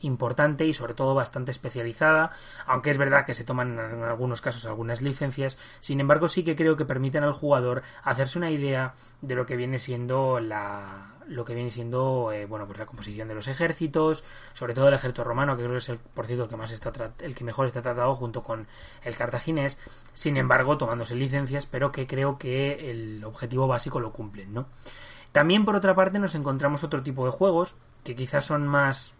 importante 0.00 0.64
y 0.64 0.72
sobre 0.72 0.94
todo 0.94 1.12
bastante 1.12 1.50
especializada, 1.50 2.30
aunque 2.66 2.90
es 2.90 2.98
verdad 2.98 3.26
que 3.26 3.34
se 3.34 3.42
toman 3.42 3.80
en 3.80 4.04
algunos 4.04 4.40
casos 4.40 4.64
algunas 4.64 5.02
licencias, 5.02 5.58
sin 5.80 5.98
embargo 5.98 6.28
sí 6.28 6.44
que 6.44 6.54
creo 6.54 6.76
que 6.76 6.84
permiten 6.84 7.24
al 7.24 7.32
jugador 7.32 7.82
hacerse 8.04 8.38
una 8.38 8.52
idea 8.52 8.94
de 9.22 9.34
lo 9.34 9.44
que 9.44 9.56
viene 9.56 9.80
siendo 9.80 10.38
la 10.38 11.14
lo 11.26 11.44
que 11.44 11.56
viene 11.56 11.72
siendo 11.72 12.30
bueno 12.48 12.66
pues 12.66 12.78
la 12.78 12.86
composición 12.86 13.26
de 13.26 13.34
los 13.34 13.48
ejércitos 13.48 14.22
sobre 14.52 14.74
todo 14.74 14.86
el 14.86 14.94
ejército 14.94 15.24
romano 15.24 15.56
que 15.56 15.64
creo 15.64 15.72
que 15.72 15.78
es 15.78 15.88
el 15.88 15.98
por 15.98 16.26
cierto 16.26 16.44
el 16.44 16.50
que 16.50 16.56
más 16.56 16.70
está 16.70 16.92
el 17.18 17.34
que 17.34 17.42
mejor 17.42 17.66
está 17.66 17.82
tratado 17.82 18.14
junto 18.14 18.42
con 18.42 18.66
el 19.04 19.16
cartaginés. 19.16 19.78
Sin 20.14 20.36
embargo 20.36 20.75
tomándose 20.78 21.14
licencias 21.14 21.66
pero 21.66 21.92
que 21.92 22.06
creo 22.06 22.38
que 22.38 22.90
el 22.90 23.24
objetivo 23.24 23.66
básico 23.66 24.00
lo 24.00 24.12
cumplen 24.12 24.52
no 24.54 24.66
también, 25.36 25.66
por 25.66 25.76
otra 25.76 25.94
parte, 25.94 26.18
nos 26.18 26.34
encontramos 26.34 26.82
otro 26.82 27.02
tipo 27.02 27.26
de 27.26 27.30
juegos 27.30 27.76
que 28.04 28.16
quizás 28.16 28.46
son 28.46 28.66
más, 28.66 29.12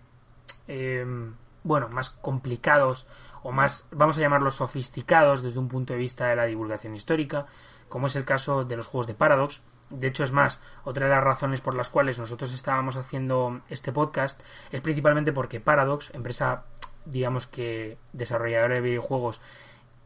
em, 0.66 1.34
bueno, 1.62 1.90
más 1.90 2.08
complicados 2.08 3.06
o 3.42 3.52
más, 3.52 3.86
vamos 3.90 4.16
a 4.16 4.22
llamarlos 4.22 4.54
sofisticados 4.54 5.42
desde 5.42 5.58
un 5.58 5.68
punto 5.68 5.92
de 5.92 5.98
vista 5.98 6.28
de 6.28 6.36
la 6.36 6.46
divulgación 6.46 6.96
histórica, 6.96 7.44
como 7.90 8.06
es 8.06 8.16
el 8.16 8.24
caso 8.24 8.64
de 8.64 8.78
los 8.78 8.86
juegos 8.86 9.06
de 9.06 9.12
Paradox. 9.12 9.60
De 9.90 10.06
hecho, 10.06 10.24
es 10.24 10.32
más, 10.32 10.58
otra 10.84 11.04
de 11.04 11.12
las 11.12 11.22
razones 11.22 11.60
por 11.60 11.74
las 11.74 11.90
cuales 11.90 12.18
nosotros 12.18 12.54
estábamos 12.54 12.96
haciendo 12.96 13.60
este 13.68 13.92
podcast 13.92 14.40
es 14.72 14.80
principalmente 14.80 15.34
porque 15.34 15.60
Paradox, 15.60 16.14
empresa, 16.14 16.64
digamos 17.04 17.46
que 17.46 17.98
desarrolladora 18.14 18.76
de 18.76 18.80
videojuegos, 18.80 19.42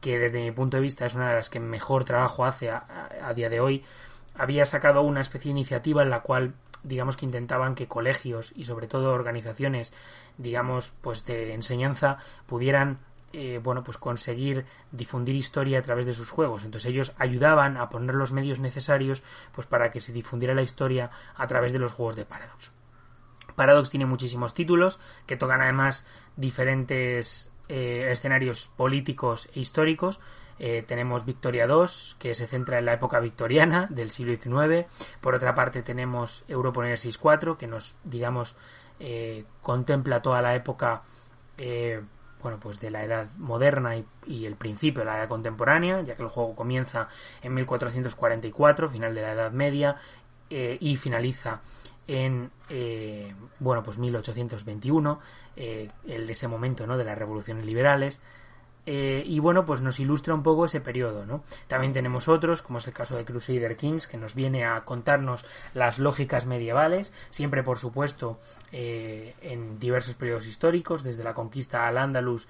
que 0.01 0.19
desde 0.19 0.41
mi 0.41 0.51
punto 0.53 0.77
de 0.77 0.83
vista 0.83 1.07
es 1.07 1.15
una 1.15 1.31
de 1.31 1.37
las 1.37 1.51
que 1.51 1.61
mejor 1.61 2.05
trabajo 2.05 2.45
hace 2.45 2.71
a 2.71 3.33
día 3.35 3.49
de 3.49 3.61
hoy, 3.61 3.85
había 4.35 4.65
sacado 4.67 5.03
una 5.03 5.21
especie 5.21 5.51
de 5.51 5.59
iniciativa 5.59 6.03
en 6.03 6.11
la 6.11 6.21
cual 6.21 6.55
digamos 6.83 7.17
que 7.17 7.27
intentaban 7.27 7.75
que 7.75 7.89
colegios 7.89 8.53
y 8.57 8.65
sobre 8.65 8.87
todo 8.87 9.13
organizaciones 9.13 9.93
digamos 10.39 10.95
pues 11.03 11.27
de 11.27 11.53
enseñanza 11.53 12.19
pudieran 12.47 12.99
eh, 13.33 13.61
bueno 13.63 13.85
pues 13.85 13.99
conseguir 13.99 14.65
difundir 14.91 15.37
historia 15.37 15.79
a 15.79 15.83
través 15.83 16.07
de 16.07 16.13
sus 16.13 16.31
juegos. 16.31 16.65
Entonces 16.65 16.91
ellos 16.91 17.13
ayudaban 17.19 17.77
a 17.77 17.89
poner 17.91 18.15
los 18.15 18.33
medios 18.33 18.59
necesarios 18.59 19.23
pues 19.53 19.67
para 19.67 19.93
que 19.93 20.01
se 20.01 20.13
difundiera 20.13 20.55
la 20.55 20.63
historia 20.63 21.11
a 21.37 21.47
través 21.47 21.73
de 21.73 21.79
los 21.79 21.93
juegos 21.93 22.17
de 22.17 22.25
Paradox. 22.25 22.73
Paradox 23.55 23.91
tiene 23.91 24.07
muchísimos 24.07 24.55
títulos 24.55 24.99
que 25.27 25.37
tocan 25.37 25.61
además 25.61 26.07
diferentes 26.37 27.53
eh, 27.71 28.11
escenarios 28.11 28.69
políticos 28.77 29.49
e 29.55 29.61
históricos 29.61 30.21
eh, 30.63 30.85
tenemos 30.87 31.25
Victoria 31.25 31.67
2, 31.67 32.17
que 32.19 32.35
se 32.35 32.47
centra 32.47 32.79
en 32.79 32.85
la 32.85 32.93
época 32.93 33.19
victoriana 33.19 33.87
del 33.89 34.11
siglo 34.11 34.37
XIX. 34.37 34.87
Por 35.23 35.35
otra 35.35 35.55
parte, 35.55 35.83
tenemos 35.83 36.45
Europa 36.49 36.83
64, 36.83 37.57
que 37.57 37.67
nos, 37.67 37.97
digamos, 38.05 38.57
eh, 39.01 39.47
contempla 39.63 40.21
toda 40.21 40.43
la 40.43 40.55
época 40.55 41.01
eh, 41.57 42.03
bueno, 42.43 42.61
pues 42.61 42.79
de 42.79 42.91
la 42.91 43.03
edad 43.05 43.29
moderna 43.39 43.97
y, 44.27 44.45
el 44.45 44.57
principio 44.57 45.01
de 45.01 45.07
la 45.07 45.17
edad 45.17 45.29
contemporánea, 45.29 46.03
ya 46.03 46.15
que 46.15 46.23
el 46.23 46.29
juego 46.29 46.55
comienza 46.55 47.09
en 47.43 47.55
1444, 47.55 48.91
final 48.91 49.15
de 49.15 49.23
la 49.23 49.33
Edad 49.33 49.53
Media, 49.53 49.97
y 50.51 50.97
finaliza 50.97 51.61
en 52.11 52.51
bueno 53.59 53.83
pues 53.83 53.99
1821 53.99 55.21
el 55.57 56.27
de 56.27 56.33
ese 56.33 56.49
momento 56.49 56.87
no 56.87 56.97
de 56.97 57.05
las 57.05 57.17
revoluciones 57.17 57.65
liberales 57.65 58.21
eh, 58.87 59.23
y 59.27 59.39
bueno, 59.39 59.65
pues 59.65 59.83
nos 59.83 60.01
ilustra 60.01 60.35
un 60.35 60.43
poco 60.43 60.65
ese 60.65 60.81
periodo, 60.81 61.27
¿no? 61.27 61.45
También 61.69 61.93
tenemos 61.93 62.29
otros, 62.29 62.63
como 62.63 62.79
es 62.79 62.87
el 62.87 62.93
caso 62.93 63.17
de 63.17 63.25
Crusader 63.25 63.77
Kings, 63.77 64.07
que 64.07 64.17
nos 64.17 64.35
viene 64.35 64.65
a 64.65 64.85
contarnos 64.85 65.45
las 65.75 65.99
lógicas 65.99 66.47
medievales, 66.47 67.13
siempre 67.31 67.63
por 67.63 67.79
supuesto 67.79 68.41
eh, 68.73 69.35
en 69.43 69.79
diversos 69.79 70.17
periodos 70.17 70.47
históricos, 70.47 71.05
desde 71.05 71.25
la 71.25 71.35
conquista 71.35 71.87
al 71.87 71.99
Andalus 71.99 72.49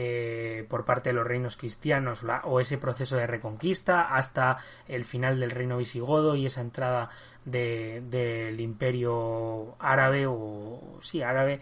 eh, 0.00 0.64
por 0.68 0.84
parte 0.84 1.08
de 1.08 1.14
los 1.14 1.26
reinos 1.26 1.56
cristianos 1.56 2.24
o 2.44 2.60
ese 2.60 2.78
proceso 2.78 3.16
de 3.16 3.26
reconquista 3.26 4.14
hasta 4.14 4.58
el 4.86 5.04
final 5.04 5.40
del 5.40 5.50
reino 5.50 5.76
visigodo 5.76 6.36
y 6.36 6.46
esa 6.46 6.60
entrada 6.60 7.10
del 7.44 8.60
imperio 8.60 9.74
árabe 9.80 10.26
o 10.28 11.00
sí 11.02 11.20
árabe 11.22 11.58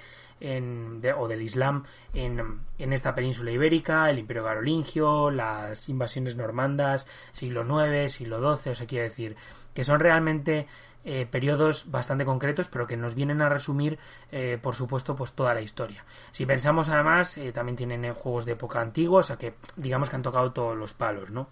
o 1.17 1.29
del 1.29 1.41
Islam 1.41 1.85
en, 2.13 2.61
en, 2.77 2.93
esta 2.93 3.15
península 3.15 3.53
ibérica, 3.53 4.11
el 4.11 4.19
Imperio 4.19 4.45
Carolingio, 4.45 5.31
las 5.31 5.89
invasiones 5.89 6.37
normandas, 6.37 7.09
siglo 7.33 7.63
IX, 7.63 8.13
siglo 8.13 8.55
XII, 8.55 8.73
o 8.73 8.75
sea, 8.75 8.87
quiere 8.87 9.09
decir 9.09 9.35
que 9.73 9.83
son 9.83 9.99
realmente 9.99 10.67
eh, 11.09 11.25
periodos 11.25 11.89
bastante 11.93 12.25
concretos, 12.25 12.67
pero 12.67 12.89
que 12.89 12.97
nos 12.97 13.15
vienen 13.15 13.41
a 13.41 13.49
resumir, 13.49 13.97
eh, 14.33 14.59
por 14.61 14.75
supuesto, 14.75 15.15
pues 15.15 15.35
toda 15.35 15.55
la 15.55 15.61
historia. 15.61 16.05
Si 16.33 16.45
pensamos 16.47 16.89
además, 16.89 17.39
eh, 17.39 17.53
también 17.53 17.77
tienen 17.77 18.13
juegos 18.13 18.45
de 18.45 18.53
época 18.53 18.81
antigua, 18.81 19.21
o 19.21 19.23
sea 19.23 19.37
que 19.37 19.55
digamos 19.77 20.11
que 20.11 20.17
han 20.17 20.23
tocado 20.23 20.51
todos 20.51 20.77
los 20.77 20.95
palos, 20.95 21.31
¿no? 21.31 21.47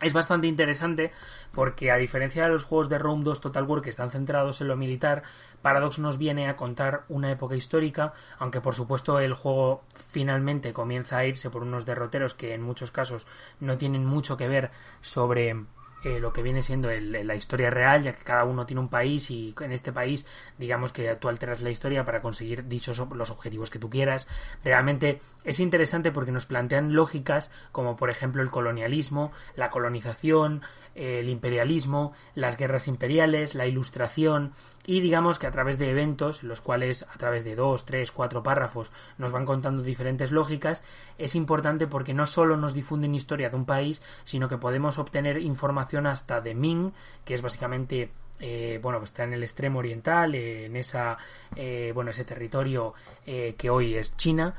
Es 0.00 0.12
bastante 0.12 0.48
interesante 0.48 1.12
porque 1.52 1.92
a 1.92 1.96
diferencia 1.96 2.42
de 2.42 2.48
los 2.48 2.64
juegos 2.64 2.88
de 2.88 2.98
Room 2.98 3.22
2 3.22 3.40
Total 3.40 3.62
War 3.62 3.82
que 3.82 3.90
están 3.90 4.10
centrados 4.10 4.60
en 4.60 4.66
lo 4.66 4.76
militar, 4.76 5.22
Paradox 5.62 6.00
nos 6.00 6.18
viene 6.18 6.48
a 6.48 6.56
contar 6.56 7.04
una 7.08 7.30
época 7.30 7.54
histórica, 7.54 8.12
aunque 8.40 8.60
por 8.60 8.74
supuesto 8.74 9.20
el 9.20 9.32
juego 9.32 9.84
finalmente 10.10 10.72
comienza 10.72 11.18
a 11.18 11.24
irse 11.24 11.50
por 11.50 11.62
unos 11.62 11.86
derroteros 11.86 12.34
que 12.34 12.52
en 12.52 12.62
muchos 12.62 12.90
casos 12.90 13.28
no 13.60 13.78
tienen 13.78 14.04
mucho 14.04 14.36
que 14.36 14.48
ver 14.48 14.72
sobre 15.02 15.66
eh, 16.04 16.18
lo 16.18 16.32
que 16.32 16.42
viene 16.42 16.62
siendo 16.62 16.88
la 16.90 17.34
historia 17.34 17.70
real, 17.70 18.02
ya 18.02 18.12
que 18.12 18.24
cada 18.24 18.44
uno 18.44 18.66
tiene 18.66 18.80
un 18.80 18.88
país 18.88 19.30
y 19.30 19.54
en 19.60 19.72
este 19.72 19.92
país, 19.92 20.26
digamos 20.58 20.92
que 20.92 21.14
tú 21.16 21.28
alteras 21.28 21.62
la 21.62 21.70
historia 21.70 22.04
para 22.04 22.22
conseguir 22.22 22.66
dichos 22.66 23.02
los 23.14 23.30
objetivos 23.30 23.70
que 23.70 23.78
tú 23.78 23.88
quieras. 23.88 24.28
Realmente 24.64 25.20
es 25.44 25.60
interesante 25.60 26.12
porque 26.12 26.32
nos 26.32 26.46
plantean 26.46 26.94
lógicas 26.94 27.50
como 27.70 27.96
por 27.96 28.10
ejemplo 28.10 28.42
el 28.42 28.50
colonialismo, 28.50 29.32
la 29.54 29.70
colonización, 29.70 30.62
el 30.94 31.28
imperialismo, 31.28 32.12
las 32.34 32.56
guerras 32.56 32.88
imperiales, 32.88 33.54
la 33.54 33.66
ilustración 33.66 34.52
y 34.84 35.00
digamos 35.00 35.38
que 35.38 35.46
a 35.46 35.52
través 35.52 35.78
de 35.78 35.90
eventos, 35.90 36.42
los 36.42 36.60
cuales 36.60 37.04
a 37.04 37.18
través 37.18 37.44
de 37.44 37.54
dos, 37.54 37.84
tres, 37.84 38.10
cuatro 38.10 38.42
párrafos 38.42 38.90
nos 39.18 39.32
van 39.32 39.46
contando 39.46 39.82
diferentes 39.82 40.32
lógicas, 40.32 40.82
es 41.18 41.34
importante 41.34 41.86
porque 41.86 42.14
no 42.14 42.26
solo 42.26 42.56
nos 42.56 42.74
difunden 42.74 43.14
historia 43.14 43.50
de 43.50 43.56
un 43.56 43.66
país, 43.66 44.02
sino 44.24 44.48
que 44.48 44.58
podemos 44.58 44.98
obtener 44.98 45.38
información 45.38 46.06
hasta 46.06 46.40
de 46.40 46.54
Ming, 46.54 46.92
que 47.24 47.34
es 47.34 47.42
básicamente 47.42 48.10
eh, 48.42 48.78
bueno, 48.82 48.98
pues 48.98 49.10
está 49.10 49.24
en 49.24 49.32
el 49.32 49.42
extremo 49.42 49.78
oriental, 49.78 50.34
eh, 50.34 50.66
en 50.66 50.76
esa, 50.76 51.16
eh, 51.56 51.92
bueno, 51.94 52.10
ese 52.10 52.24
territorio 52.24 52.92
que 53.24 53.70
hoy 53.70 53.94
es 53.94 54.16
China. 54.16 54.52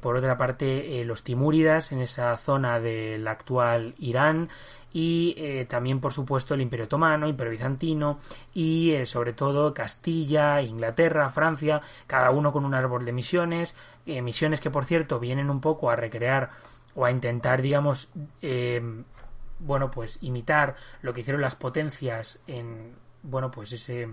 por 0.00 0.16
otra 0.16 0.38
parte, 0.38 1.04
los 1.04 1.22
Timúridas, 1.22 1.92
en 1.92 2.00
esa 2.00 2.34
zona 2.38 2.80
del 2.80 3.28
actual 3.28 3.94
Irán 3.98 4.48
y 4.92 5.34
eh, 5.36 5.66
también 5.66 6.00
por 6.00 6.12
supuesto 6.12 6.54
el 6.54 6.60
Imperio 6.60 6.86
Otomano, 6.86 7.28
Imperio 7.28 7.50
Bizantino 7.50 8.18
y 8.54 8.92
eh, 8.92 9.06
sobre 9.06 9.32
todo 9.32 9.74
Castilla, 9.74 10.62
Inglaterra, 10.62 11.28
Francia, 11.30 11.82
cada 12.06 12.30
uno 12.30 12.52
con 12.52 12.64
un 12.64 12.74
árbol 12.74 13.04
de 13.04 13.12
misiones, 13.12 13.74
eh, 14.06 14.22
misiones 14.22 14.60
que 14.60 14.70
por 14.70 14.84
cierto 14.84 15.20
vienen 15.20 15.50
un 15.50 15.60
poco 15.60 15.90
a 15.90 15.96
recrear 15.96 16.50
o 16.94 17.04
a 17.04 17.10
intentar 17.10 17.62
digamos 17.62 18.08
bueno 19.60 19.90
pues 19.90 20.18
imitar 20.22 20.76
lo 21.02 21.12
que 21.12 21.20
hicieron 21.20 21.42
las 21.42 21.56
potencias 21.56 22.40
en 22.46 22.94
bueno 23.22 23.50
pues 23.50 23.72
ese 23.72 24.08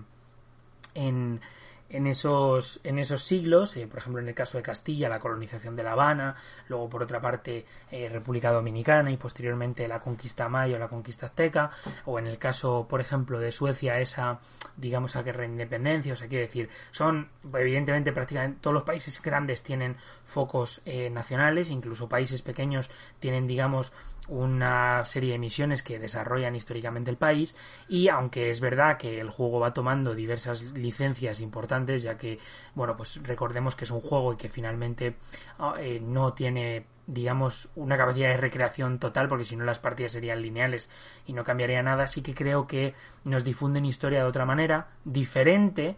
en 0.94 1.40
en 1.88 2.06
esos, 2.06 2.80
en 2.84 2.98
esos 2.98 3.22
siglos, 3.22 3.76
eh, 3.76 3.86
por 3.86 3.98
ejemplo 3.98 4.20
en 4.20 4.28
el 4.28 4.34
caso 4.34 4.58
de 4.58 4.62
Castilla, 4.62 5.08
la 5.08 5.20
colonización 5.20 5.76
de 5.76 5.82
La 5.82 5.92
Habana, 5.92 6.36
luego 6.68 6.88
por 6.88 7.02
otra 7.02 7.20
parte 7.20 7.64
eh, 7.90 8.08
República 8.08 8.50
Dominicana 8.50 9.10
y 9.10 9.16
posteriormente 9.16 9.86
la 9.86 10.00
conquista 10.00 10.48
maya 10.48 10.76
o 10.76 10.78
la 10.78 10.88
conquista 10.88 11.26
azteca, 11.26 11.70
o 12.04 12.18
en 12.18 12.26
el 12.26 12.38
caso, 12.38 12.86
por 12.88 13.00
ejemplo, 13.00 13.38
de 13.38 13.52
Suecia, 13.52 14.00
esa, 14.00 14.40
digamos, 14.76 15.16
a 15.16 15.22
guerra 15.22 15.42
de 15.42 15.48
independencia, 15.48 16.12
o 16.14 16.16
sea, 16.16 16.28
quiere 16.28 16.46
decir, 16.46 16.68
son, 16.90 17.30
evidentemente, 17.54 18.12
prácticamente 18.12 18.58
todos 18.60 18.74
los 18.74 18.82
países 18.82 19.20
grandes 19.22 19.62
tienen 19.62 19.96
focos 20.24 20.82
eh, 20.84 21.10
nacionales, 21.10 21.70
incluso 21.70 22.08
países 22.08 22.42
pequeños 22.42 22.90
tienen, 23.20 23.46
digamos, 23.46 23.92
una 24.28 25.04
serie 25.04 25.32
de 25.32 25.38
misiones 25.38 25.84
que 25.84 26.00
desarrollan 26.00 26.56
históricamente 26.56 27.12
el 27.12 27.16
país 27.16 27.54
y 27.88 28.08
aunque 28.08 28.50
es 28.50 28.60
verdad 28.60 28.96
que 28.96 29.20
el 29.20 29.30
juego 29.30 29.60
va 29.60 29.72
tomando 29.72 30.16
diversas 30.16 30.62
licencias 30.72 31.40
importantes 31.40 31.75
ya 31.84 32.16
que 32.16 32.38
bueno 32.74 32.96
pues 32.96 33.20
recordemos 33.22 33.74
que 33.74 33.84
es 33.84 33.90
un 33.90 34.00
juego 34.00 34.32
y 34.32 34.36
que 34.36 34.48
finalmente 34.48 35.16
ah, 35.58 35.74
eh, 35.78 36.00
no 36.00 36.32
tiene 36.32 36.86
digamos 37.06 37.68
una 37.76 37.96
capacidad 37.96 38.30
de 38.30 38.36
recreación 38.36 38.98
total 38.98 39.28
porque 39.28 39.44
si 39.44 39.56
no 39.56 39.64
las 39.64 39.78
partidas 39.78 40.12
serían 40.12 40.42
lineales 40.42 40.90
y 41.26 41.32
no 41.32 41.44
cambiaría 41.44 41.82
nada. 41.82 42.06
Sí 42.06 42.22
que 42.22 42.34
creo 42.34 42.66
que 42.66 42.94
nos 43.24 43.44
difunden 43.44 43.84
historia 43.84 44.20
de 44.20 44.28
otra 44.28 44.44
manera 44.44 44.88
diferente 45.04 45.96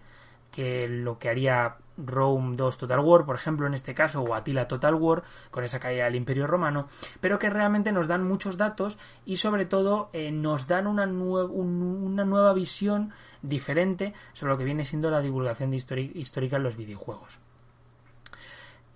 que 0.51 0.89
lo 0.89 1.19
que 1.19 1.29
haría 1.29 1.77
Rome 1.99 2.57
2 2.57 2.79
Total 2.79 3.01
War, 3.01 3.25
por 3.25 3.37
ejemplo, 3.37 3.67
en 3.67 3.75
este 3.75 3.95
caso, 3.95 4.23
o 4.23 4.35
Attila 4.35 4.69
Total 4.69 4.95
War, 4.95 5.25
con 5.51 5.65
esa 5.65 5.81
caída 5.81 6.05
del 6.05 6.15
Imperio 6.15 6.47
Romano, 6.47 6.89
pero 7.21 7.39
que 7.39 7.51
realmente 7.51 7.93
nos 7.93 8.07
dan 8.07 8.27
muchos 8.27 8.57
datos 8.57 8.99
y 9.27 9.37
sobre 9.37 9.67
todo 9.67 10.09
eh, 10.13 10.31
nos 10.31 10.67
dan 10.67 10.87
una, 10.87 11.05
una 11.07 12.25
nueva 12.25 12.53
visión 12.53 13.13
diferente 13.42 14.12
sobre 14.33 14.52
lo 14.52 14.59
que 14.59 14.64
viene 14.64 14.85
siendo 14.85 15.11
la 15.11 15.21
divulgación 15.21 15.71
de 15.71 15.76
histórica 16.14 16.57
en 16.57 16.62
los 16.62 16.76
videojuegos. 16.76 17.40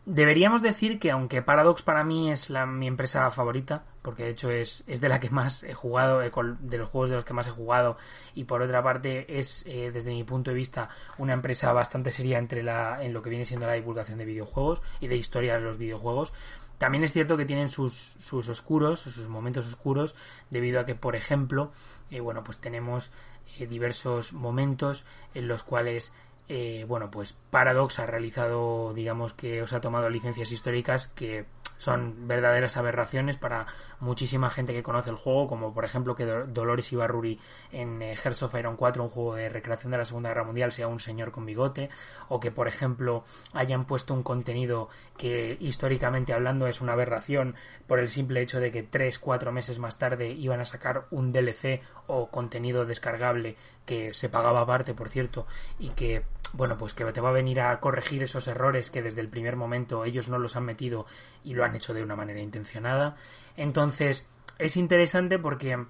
Deberíamos 0.05 0.63
decir 0.63 0.99
que 0.99 1.13
aunque 1.13 1.43
Paradox 1.43 1.83
para 1.83 2.03
mí 2.03 2.33
es 2.33 2.51
la, 2.51 2.67
mi 2.67 2.89
empresa 2.89 3.31
favorita, 3.31 3.85
porque 4.03 4.25
de 4.25 4.31
hecho 4.31 4.51
es, 4.51 4.83
es 4.89 5.01
de 5.01 5.09
la 5.09 5.21
que 5.21 5.31
más 5.31 5.63
he 5.63 5.75
jugado, 5.75 6.23
eh, 6.23 6.33
de 6.59 6.79
los 6.79 6.89
juegos 6.89 7.11
de 7.11 7.17
los 7.17 7.25
que 7.25 7.35
más 7.35 7.47
he 7.47 7.53
jugado, 7.53 7.97
y 8.35 8.43
por 8.43 8.63
otra 8.63 8.83
parte 8.83 9.39
es, 9.39 9.65
eh, 9.65 9.93
desde 9.93 10.11
mi 10.11 10.25
punto 10.25 10.51
de 10.51 10.57
vista, 10.57 10.89
una 11.19 11.35
empresa 11.35 11.73
bastante 11.73 12.11
seria 12.11 12.39
entre 12.39 12.65
la, 12.65 13.05
en 13.05 13.13
lo 13.13 13.23
que 13.23 13.31
viene 13.31 13.45
siendo 13.45 13.69
la 13.69 13.75
divulgación 13.75 14.19
de 14.19 14.25
videojuegos 14.25 14.83
y 14.99 15.07
de 15.07 15.17
historia 15.17 15.55
de 15.55 15.61
los 15.61 15.79
videojuegos. 15.79 16.33
También 16.79 17.05
es 17.05 17.13
cierto 17.13 17.37
que 17.37 17.45
tienen 17.45 17.69
sus, 17.69 17.95
sus 17.95 18.49
oscuros, 18.49 19.03
sus 19.03 19.29
momentos 19.29 19.69
oscuros, 19.69 20.17
debido 20.51 20.81
a 20.81 20.85
que, 20.85 20.97
por 20.97 21.15
ejemplo, 21.15 21.71
eh, 22.11 22.19
bueno, 22.19 22.43
pues 22.43 22.59
tenemos 22.59 23.13
diversos 23.59 24.33
momentos 24.33 25.05
en 25.35 25.49
los 25.49 25.63
cuales 25.63 26.13
eh, 26.49 26.85
bueno, 26.89 27.11
pues 27.11 27.35
Paradox 27.51 27.99
ha 27.99 28.07
realizado, 28.07 28.93
digamos 28.95 29.33
que 29.33 29.63
os 29.63 29.73
ha 29.73 29.81
tomado 29.81 30.11
licencias 30.11 30.53
históricas 30.53 31.09
que 31.09 31.47
son 31.77 32.29
verdaderas 32.29 32.77
aberraciones 32.77 33.37
para 33.37 33.67
muchísima 34.01 34.51
gente 34.51 34.73
que 34.73 34.83
conoce 34.83 35.11
el 35.11 35.17
juego, 35.17 35.49
como 35.49 35.73
por 35.73 35.85
ejemplo 35.85 36.15
que 36.15 36.25
Dolores 36.25 36.93
Ibarruri 36.93 37.41
en 37.71 38.03
eh, 38.03 38.17
Hearts 38.17 38.43
of 38.43 38.55
Iron 38.55 38.77
4, 38.77 39.03
un 39.03 39.11
juego 39.11 39.35
de 39.35 39.49
recreación 39.49 39.93
de 39.93 39.99
la 39.99 40.05
Segunda 40.05 40.31
Guerra 40.31 40.45
Mundial, 40.45 40.73
sea 40.73 40.89
un 40.89 41.01
señor 41.01 41.31
con 41.31 41.47
bigote, 41.47 41.91
o 42.29 42.41
que 42.41 42.51
por 42.51 42.69
ejemplo 42.69 43.25
hayan 43.53 43.85
puesto 43.85 44.15
un 44.15 44.23
contenido 44.23 44.89
que 45.17 45.57
históricamente 45.61 46.33
hablando 46.33 46.67
es 46.67 46.81
una 46.81 46.93
aberración 46.93 47.55
por 47.87 47.99
el 47.99 48.09
simple 48.09 48.43
hecho 48.43 48.61
de 48.61 48.71
que 48.71 48.89
3-4 48.89 49.53
meses 49.53 49.79
más 49.79 49.99
tarde 49.99 50.31
iban 50.31 50.61
a 50.61 50.65
sacar 50.65 51.07
un 51.11 51.33
DLC 51.33 51.81
o 52.07 52.29
contenido 52.29 52.87
descargable 52.87 53.57
que 53.87 54.15
se 54.15 54.29
pagaba 54.29 54.61
aparte, 54.61 54.95
por 54.95 55.09
cierto, 55.09 55.47
y 55.79 55.91
que 55.91 56.25
bueno, 56.55 56.77
pues 56.77 56.95
que 56.95 57.05
te 57.13 57.21
va 57.21 57.31
a 57.31 57.33
venir 57.33 57.61
a 57.61 57.79
corregir 57.81 58.23
esos 58.23 58.47
errores 58.49 58.91
que 58.91 59.03
desde 59.03 59.21
el 59.21 59.29
primer 59.29 59.57
momento 59.57 60.05
ellos 60.05 60.29
no 60.29 60.39
los 60.39 60.57
han 60.57 60.65
metido 60.65 61.07
y 61.45 61.55
lo 61.55 61.65
han 61.65 61.75
hecho 61.75 61.95
de 61.95 62.03
una 62.03 62.17
manera 62.17 62.41
intencionada. 62.41 63.17
Entonces, 63.57 64.29
es 64.59 64.77
interesante 64.77 65.39
porque 65.39 65.87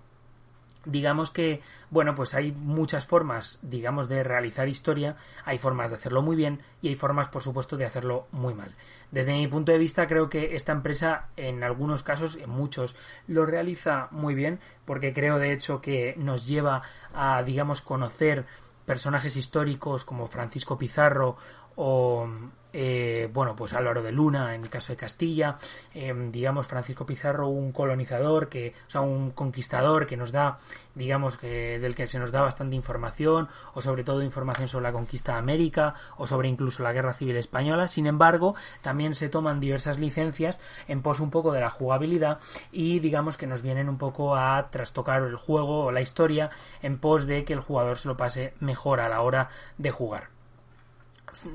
digamos 0.85 1.31
que, 1.31 1.61
bueno, 1.91 2.15
pues 2.15 2.35
hay 2.35 2.53
muchas 2.53 3.07
formas, 3.07 3.59
digamos, 3.63 4.09
de 4.09 4.25
realizar 4.25 4.69
historia, 4.69 5.17
hay 5.45 5.59
formas 5.59 5.91
de 5.91 5.97
hacerlo 5.97 6.23
muy 6.23 6.37
bien 6.37 6.61
y 6.81 6.89
hay 6.89 6.95
formas, 6.95 7.29
por 7.29 7.43
supuesto, 7.43 7.77
de 7.77 7.85
hacerlo 7.85 8.27
muy 8.33 8.55
mal. 8.55 8.75
Desde 9.11 9.33
mi 9.33 9.47
punto 9.47 9.73
de 9.73 9.79
vista, 9.79 10.07
creo 10.07 10.29
que 10.29 10.57
esta 10.57 10.73
empresa, 10.73 11.29
en 11.37 11.63
algunos 11.63 12.03
casos, 12.03 12.37
en 12.37 12.51
muchos, 12.51 12.97
lo 13.27 13.47
realiza 13.47 14.09
muy 14.11 14.35
bien, 14.35 14.59
porque 14.85 15.13
creo, 15.13 15.39
de 15.39 15.53
hecho, 15.53 15.81
que 15.81 16.15
nos 16.17 16.47
lleva 16.47 16.83
a, 17.15 17.43
digamos, 17.43 17.81
conocer 17.83 18.47
personajes 18.85 19.37
históricos 19.37 20.05
como 20.05 20.27
Francisco 20.27 20.79
Pizarro 20.79 21.37
o 21.77 22.29
eh, 22.73 23.29
bueno, 23.33 23.55
pues 23.55 23.75
Álvaro 23.75 24.03
de 24.03 24.13
Luna 24.13 24.55
en 24.55 24.63
el 24.63 24.71
caso 24.71 24.93
de 24.93 24.97
Castilla, 24.97 25.57
em, 25.95 26.33
digamos 26.33 26.67
Francisco 26.67 27.05
Pizarro 27.05 27.49
un 27.49 27.73
colonizador 27.73 28.49
que, 28.49 28.75
o 28.87 28.91
sea, 28.91 29.03
un 29.03 29.31
conquistador 29.33 30.07
que 30.07 30.17
nos 30.17 30.33
da, 30.33 30.59
digamos 30.95 31.37
que 31.37 31.79
del 31.79 31.95
que 31.95 32.07
se 32.07 32.19
nos 32.19 32.33
da 32.33 32.41
bastante 32.41 32.75
información 32.77 33.49
o 33.75 33.83
sobre 33.83 34.05
todo 34.05 34.23
información 34.23 34.69
sobre 34.69 34.85
la 34.85 34.93
conquista 34.93 35.33
de 35.33 35.39
América 35.39 35.95
o 36.17 36.27
sobre 36.27 36.49
incluso 36.49 36.83
la 36.83 36.93
guerra 36.93 37.15
civil 37.15 37.37
española. 37.37 37.89
Sin 37.89 38.07
embargo, 38.07 38.55
también 38.81 39.15
se 39.15 39.29
toman 39.29 39.61
diversas 39.61 39.99
licencias 39.99 40.59
en 40.89 41.03
pos 41.03 41.21
un 41.21 41.31
poco 41.31 41.53
de 41.53 41.61
la 41.61 41.71
jugabilidad 41.71 42.39
y 42.71 43.01
digamos 43.01 43.37
que 43.37 43.47
nos 43.47 43.61
vienen 43.63 43.89
un 43.91 43.99
poco 43.99 44.35
a 44.35 44.71
trastocar 44.71 45.23
el 45.23 45.37
juego 45.37 45.85
o 45.85 45.93
la 45.93 46.01
historia 46.01 46.51
en 46.81 46.99
pos 46.99 47.27
de 47.27 47.45
que 47.45 47.53
el 47.53 47.61
jugador 47.61 47.99
se 47.99 48.09
lo 48.09 48.17
pase 48.17 48.55
mejor 48.61 49.01
a 49.01 49.09
la 49.09 49.21
hora 49.21 49.51
de 49.77 49.91
jugar 49.91 50.42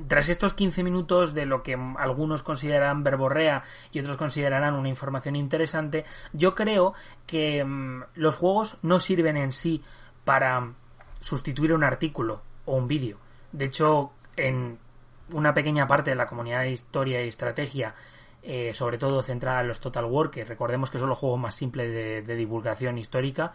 tras 0.07 0.29
estos 0.29 0.53
15 0.53 0.83
minutos 0.83 1.33
de 1.33 1.45
lo 1.45 1.63
que 1.63 1.77
algunos 1.97 2.43
consideran 2.43 3.03
verborrea 3.03 3.63
y 3.91 3.99
otros 3.99 4.17
considerarán 4.17 4.75
una 4.75 4.89
información 4.89 5.35
interesante, 5.35 6.05
yo 6.33 6.55
creo 6.55 6.93
que 7.25 7.63
mm, 7.63 8.03
los 8.15 8.35
juegos 8.35 8.77
no 8.81 8.99
sirven 8.99 9.37
en 9.37 9.51
sí 9.51 9.83
para 10.23 10.73
sustituir 11.19 11.73
un 11.73 11.83
artículo 11.83 12.41
o 12.65 12.75
un 12.75 12.87
vídeo. 12.87 13.17
De 13.51 13.65
hecho, 13.65 14.11
en 14.35 14.77
una 15.31 15.53
pequeña 15.53 15.87
parte 15.87 16.11
de 16.11 16.15
la 16.15 16.27
comunidad 16.27 16.61
de 16.61 16.71
historia 16.71 17.23
y 17.23 17.27
estrategia, 17.27 17.95
eh, 18.43 18.73
sobre 18.73 18.97
todo 18.97 19.21
centrada 19.23 19.61
en 19.61 19.67
los 19.67 19.79
Total 19.79 20.05
War, 20.05 20.29
que 20.29 20.45
recordemos 20.45 20.89
que 20.89 20.99
son 20.99 21.09
los 21.09 21.17
juegos 21.17 21.39
más 21.39 21.55
simples 21.55 22.25
de, 22.25 22.35
divulgación 22.35 22.97
histórica, 22.97 23.51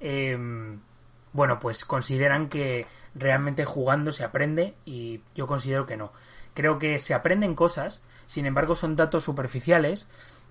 em, 0.00 0.80
bueno, 1.38 1.60
pues 1.60 1.84
consideran 1.84 2.48
que 2.48 2.88
realmente 3.14 3.64
jugando 3.64 4.10
se 4.10 4.24
aprende 4.24 4.74
y 4.84 5.20
yo 5.36 5.46
considero 5.46 5.86
que 5.86 5.96
no. 5.96 6.12
Creo 6.52 6.80
que 6.80 6.98
se 6.98 7.14
aprenden 7.14 7.54
cosas, 7.54 8.02
sin 8.26 8.44
embargo 8.44 8.74
son 8.74 8.96
datos 8.96 9.22
superficiales 9.22 10.08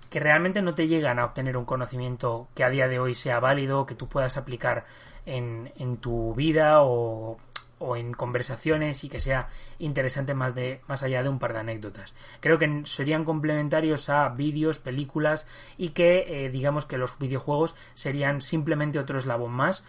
que 0.09 0.21
realmente 0.21 0.61
no 0.61 0.75
te 0.75 0.87
llegan 0.87 1.19
a 1.19 1.25
obtener 1.25 1.57
un 1.57 1.65
conocimiento 1.65 2.47
que 2.55 2.63
a 2.63 2.69
día 2.69 2.87
de 2.87 2.99
hoy 2.99 3.15
sea 3.15 3.41
válido, 3.41 3.85
que 3.85 3.95
tú 3.95 4.07
puedas 4.07 4.37
aplicar 4.37 4.85
en, 5.25 5.73
en 5.75 5.97
tu 5.97 6.33
vida 6.35 6.81
o, 6.81 7.37
o 7.79 7.97
en 7.97 8.13
conversaciones 8.13 9.03
y 9.03 9.09
que 9.09 9.19
sea 9.19 9.49
interesante 9.79 10.33
más 10.35 10.55
de 10.55 10.79
más 10.87 11.03
allá 11.03 11.21
de 11.21 11.27
un 11.27 11.37
par 11.37 11.51
de 11.51 11.59
anécdotas. 11.59 12.15
Creo 12.39 12.57
que 12.57 12.83
serían 12.85 13.25
complementarios 13.25 14.07
a 14.07 14.29
vídeos, 14.29 14.79
películas 14.79 15.47
y 15.77 15.89
que 15.89 16.45
eh, 16.45 16.49
digamos 16.49 16.85
que 16.85 16.97
los 16.97 17.19
videojuegos 17.19 17.75
serían 17.93 18.39
simplemente 18.39 18.99
otro 18.99 19.19
eslabón 19.19 19.51
más 19.51 19.83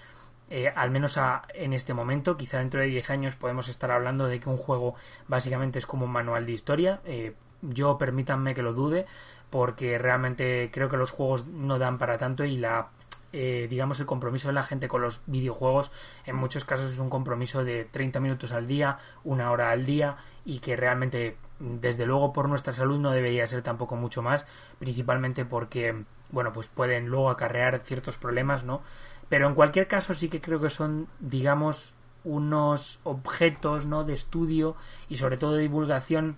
eh, 0.51 0.73
al 0.75 0.91
menos 0.91 1.19
en 1.55 1.73
este 1.73 1.95
momento, 1.95 2.37
quizá 2.37 2.59
dentro 2.59 2.81
de 2.81 2.87
10 2.87 3.11
años 3.11 3.37
podemos 3.37 3.69
estar 3.69 3.91
hablando 3.91 4.27
de 4.27 4.41
que 4.41 4.49
un 4.49 4.57
juego 4.57 4.95
básicamente 5.27 5.79
es 5.79 5.87
como 5.87 6.07
un 6.07 6.13
manual 6.13 6.47
de 6.47 6.53
historia. 6.53 7.01
Eh, 7.05 7.35
yo 7.63 7.99
permítanme 7.99 8.55
que 8.55 8.63
lo 8.63 8.73
dude, 8.73 9.07
porque 9.51 9.99
realmente 9.99 10.71
creo 10.73 10.89
que 10.89 10.97
los 10.97 11.11
juegos 11.11 11.47
no 11.47 11.79
dan 11.79 11.99
para 11.99 12.19
tanto 12.19 12.45
y 12.45 12.57
la 12.57 12.89
eh, 13.31 13.67
digamos 13.69 14.01
el 14.01 14.07
compromiso 14.07 14.49
de 14.49 14.55
la 14.55 14.63
gente 14.63 14.89
con 14.89 15.03
los 15.03 15.21
videojuegos 15.27 15.93
en 16.25 16.35
muchos 16.37 16.65
casos 16.65 16.91
es 16.91 16.99
un 16.99 17.11
compromiso 17.11 17.63
de 17.63 17.85
30 17.85 18.21
minutos 18.21 18.53
al 18.53 18.67
día, 18.67 18.99
una 19.23 19.51
hora 19.51 19.71
al 19.71 19.85
día 19.85 20.17
y 20.47 20.61
que 20.61 20.77
realmente 20.77 21.37
desde 21.59 22.07
luego 22.07 22.33
por 22.33 22.49
nuestra 22.49 22.73
salud 22.73 22.99
no 22.99 23.11
debería 23.11 23.47
ser 23.47 23.63
tampoco 23.63 23.97
mucho 23.97 24.23
más, 24.23 24.47
principalmente 24.79 25.45
porque 25.45 26.05
bueno, 26.31 26.53
pues 26.53 26.69
pueden 26.69 27.09
luego 27.09 27.31
acarrear 27.31 27.81
ciertos 27.85 28.19
problemas, 28.19 28.65
¿no? 28.65 28.83
Pero 29.29 29.49
en 29.49 29.55
cualquier 29.55 29.87
caso 29.87 30.15
sí 30.15 30.29
que 30.29 30.41
creo 30.41 30.61
que 30.61 30.71
son, 30.71 31.09
digamos, 31.21 31.95
unos 32.25 33.01
objetos 33.05 33.87
¿no? 33.87 34.05
de 34.05 34.15
estudio 34.15 34.77
y 35.09 35.17
sobre 35.17 35.37
todo 35.37 35.55
de 35.55 35.63
divulgación 35.63 36.37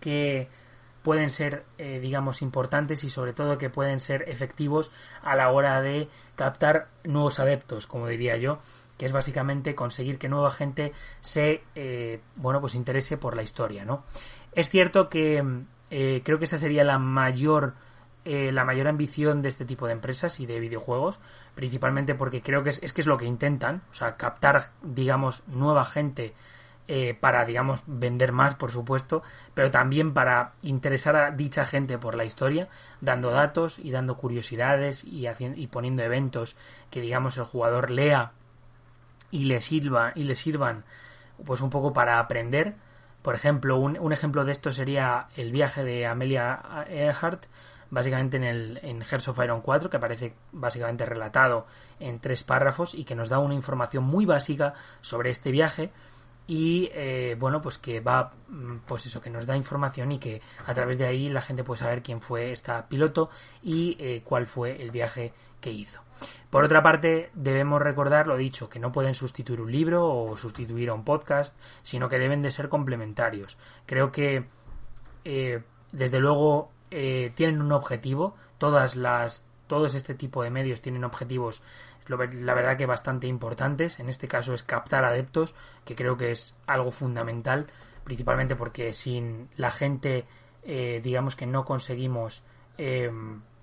que 0.00 0.48
pueden 1.02 1.30
ser, 1.30 1.64
eh, 1.78 1.98
digamos, 2.00 2.42
importantes 2.42 3.04
y 3.04 3.10
sobre 3.10 3.32
todo 3.32 3.58
que 3.58 3.70
pueden 3.70 4.00
ser 4.00 4.24
efectivos 4.28 4.90
a 5.22 5.34
la 5.34 5.50
hora 5.50 5.80
de 5.80 6.08
captar 6.36 6.88
nuevos 7.04 7.40
adeptos, 7.40 7.86
como 7.86 8.06
diría 8.06 8.36
yo, 8.36 8.60
que 8.96 9.06
es 9.06 9.12
básicamente 9.12 9.74
conseguir 9.74 10.18
que 10.18 10.28
nueva 10.28 10.50
gente 10.50 10.92
se, 11.20 11.64
eh, 11.74 12.20
bueno, 12.36 12.60
pues 12.60 12.74
interese 12.74 13.16
por 13.16 13.36
la 13.36 13.42
historia, 13.42 13.84
¿no? 13.84 14.04
Es 14.52 14.70
cierto 14.70 15.08
que 15.08 15.42
eh, 15.90 16.22
creo 16.24 16.38
que 16.38 16.44
esa 16.44 16.58
sería 16.58 16.84
la 16.84 16.98
mayor 16.98 17.74
eh, 18.24 18.52
la 18.52 18.64
mayor 18.64 18.88
ambición 18.88 19.42
de 19.42 19.48
este 19.48 19.64
tipo 19.64 19.86
de 19.86 19.92
empresas 19.92 20.38
y 20.40 20.46
de 20.46 20.60
videojuegos, 20.60 21.20
principalmente 21.54 22.14
porque 22.14 22.42
creo 22.42 22.62
que 22.62 22.70
es, 22.70 22.82
es 22.82 22.92
que 22.92 23.00
es 23.00 23.06
lo 23.06 23.18
que 23.18 23.26
intentan, 23.26 23.82
o 23.90 23.94
sea, 23.94 24.16
captar, 24.16 24.70
digamos, 24.82 25.42
nueva 25.48 25.84
gente 25.84 26.34
eh, 26.88 27.16
para, 27.18 27.44
digamos, 27.44 27.82
vender 27.86 28.32
más, 28.32 28.56
por 28.56 28.70
supuesto, 28.72 29.22
pero 29.54 29.70
también 29.70 30.14
para 30.14 30.52
interesar 30.62 31.16
a 31.16 31.30
dicha 31.30 31.64
gente 31.64 31.96
por 31.96 32.16
la 32.16 32.24
historia, 32.24 32.68
dando 33.00 33.30
datos 33.30 33.78
y 33.78 33.92
dando 33.92 34.16
curiosidades 34.16 35.04
y, 35.04 35.26
haciendo, 35.26 35.60
y 35.60 35.68
poniendo 35.68 36.02
eventos 36.02 36.56
que, 36.90 37.00
digamos, 37.00 37.38
el 37.38 37.44
jugador 37.44 37.90
lea 37.90 38.32
y 39.30 39.44
le 39.44 39.60
sirva 39.60 40.12
y 40.14 40.24
le 40.24 40.34
sirvan, 40.34 40.84
pues 41.44 41.60
un 41.60 41.70
poco 41.70 41.92
para 41.92 42.18
aprender. 42.18 42.74
Por 43.22 43.36
ejemplo, 43.36 43.78
un, 43.78 43.98
un 43.98 44.12
ejemplo 44.12 44.44
de 44.44 44.52
esto 44.52 44.72
sería 44.72 45.28
el 45.36 45.52
viaje 45.52 45.84
de 45.84 46.06
Amelia 46.06 46.84
Earhart, 46.88 47.46
básicamente 47.92 48.38
en 48.38 48.44
el 48.44 48.80
en 48.82 49.02
Hearts 49.02 49.30
Iron 49.44 49.60
4, 49.60 49.90
que 49.90 49.98
aparece 49.98 50.34
básicamente 50.50 51.04
relatado 51.04 51.66
en 52.00 52.18
tres 52.18 52.42
párrafos 52.42 52.94
y 52.94 53.04
que 53.04 53.14
nos 53.14 53.28
da 53.28 53.38
una 53.38 53.54
información 53.54 54.02
muy 54.02 54.24
básica 54.24 54.74
sobre 55.02 55.30
este 55.30 55.50
viaje 55.50 55.92
y 56.46 56.90
eh, 56.92 57.36
bueno 57.38 57.60
pues 57.60 57.78
que 57.78 58.00
va 58.00 58.32
mm, 58.48 58.78
pues 58.86 59.06
eso 59.06 59.20
que 59.20 59.30
nos 59.30 59.46
da 59.46 59.56
información 59.56 60.10
y 60.10 60.18
que 60.18 60.40
a 60.66 60.74
través 60.74 60.98
de 60.98 61.04
ahí 61.04 61.28
la 61.28 61.42
gente 61.42 61.62
puede 61.62 61.78
saber 61.78 62.02
quién 62.02 62.20
fue 62.20 62.50
esta 62.50 62.88
piloto 62.88 63.28
y 63.62 63.96
eh, 64.00 64.22
cuál 64.24 64.46
fue 64.46 64.82
el 64.82 64.90
viaje 64.90 65.34
que 65.60 65.70
hizo. 65.70 66.00
Por 66.50 66.64
otra 66.64 66.82
parte, 66.82 67.30
debemos 67.34 67.80
recordar 67.80 68.26
lo 68.26 68.36
dicho, 68.36 68.68
que 68.68 68.78
no 68.78 68.90
pueden 68.90 69.14
sustituir 69.14 69.60
un 69.60 69.70
libro 69.70 70.08
o 70.08 70.36
sustituir 70.36 70.88
a 70.90 70.94
un 70.94 71.04
podcast, 71.04 71.56
sino 71.82 72.08
que 72.08 72.18
deben 72.18 72.42
de 72.42 72.50
ser 72.50 72.68
complementarios. 72.68 73.58
Creo 73.86 74.12
que, 74.12 74.46
eh, 75.24 75.62
desde 75.92 76.20
luego, 76.20 76.70
eh, 76.92 77.32
tienen 77.34 77.62
un 77.62 77.72
objetivo. 77.72 78.36
Todas 78.58 78.96
las, 78.96 79.46
todos 79.66 79.94
este 79.94 80.14
tipo 80.14 80.42
de 80.42 80.50
medios 80.50 80.80
tienen 80.80 81.04
objetivos, 81.04 81.62
la 82.06 82.54
verdad 82.54 82.76
que 82.76 82.86
bastante 82.86 83.26
importantes. 83.26 83.98
En 83.98 84.08
este 84.08 84.28
caso 84.28 84.52
es 84.54 84.62
captar 84.62 85.04
adeptos, 85.04 85.54
que 85.84 85.96
creo 85.96 86.16
que 86.16 86.30
es 86.30 86.54
algo 86.66 86.90
fundamental, 86.90 87.66
principalmente 88.04 88.56
porque 88.56 88.92
sin 88.92 89.48
la 89.56 89.70
gente, 89.70 90.26
eh, 90.64 91.00
digamos 91.02 91.34
que 91.34 91.46
no 91.46 91.64
conseguimos 91.64 92.44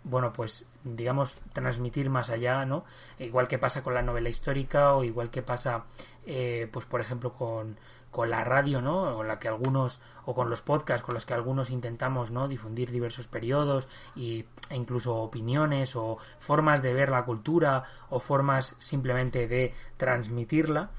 bueno, 0.09 0.33
pues 0.33 0.65
digamos 0.83 1.39
transmitir 1.53 2.09
más 2.09 2.29
allá, 2.29 2.65
¿no? 2.65 2.85
Igual 3.19 3.47
que 3.47 3.57
pasa 3.57 3.83
con 3.83 3.93
la 3.93 4.01
novela 4.01 4.29
histórica 4.29 4.93
o 4.95 5.03
igual 5.03 5.29
que 5.29 5.41
pasa, 5.41 5.85
eh, 6.25 6.67
pues 6.71 6.85
por 6.85 7.01
ejemplo 7.01 7.33
con, 7.33 7.77
con 8.11 8.29
la 8.29 8.43
radio, 8.43 8.81
¿no? 8.81 9.15
Con 9.15 9.27
la 9.27 9.39
que 9.39 9.47
algunos 9.47 9.99
o 10.25 10.33
con 10.33 10.49
los 10.49 10.61
podcasts 10.61 11.03
con 11.03 11.15
los 11.15 11.25
que 11.25 11.33
algunos 11.33 11.69
intentamos, 11.69 12.31
¿no? 12.31 12.47
Difundir 12.47 12.91
diversos 12.91 13.27
periodos 13.27 13.87
y, 14.15 14.45
e 14.69 14.75
incluso 14.75 15.15
opiniones 15.15 15.95
o 15.95 16.17
formas 16.39 16.81
de 16.81 16.93
ver 16.93 17.09
la 17.09 17.25
cultura 17.25 17.83
o 18.09 18.19
formas 18.19 18.75
simplemente 18.79 19.47
de 19.47 19.73
transmitirla 19.97 20.91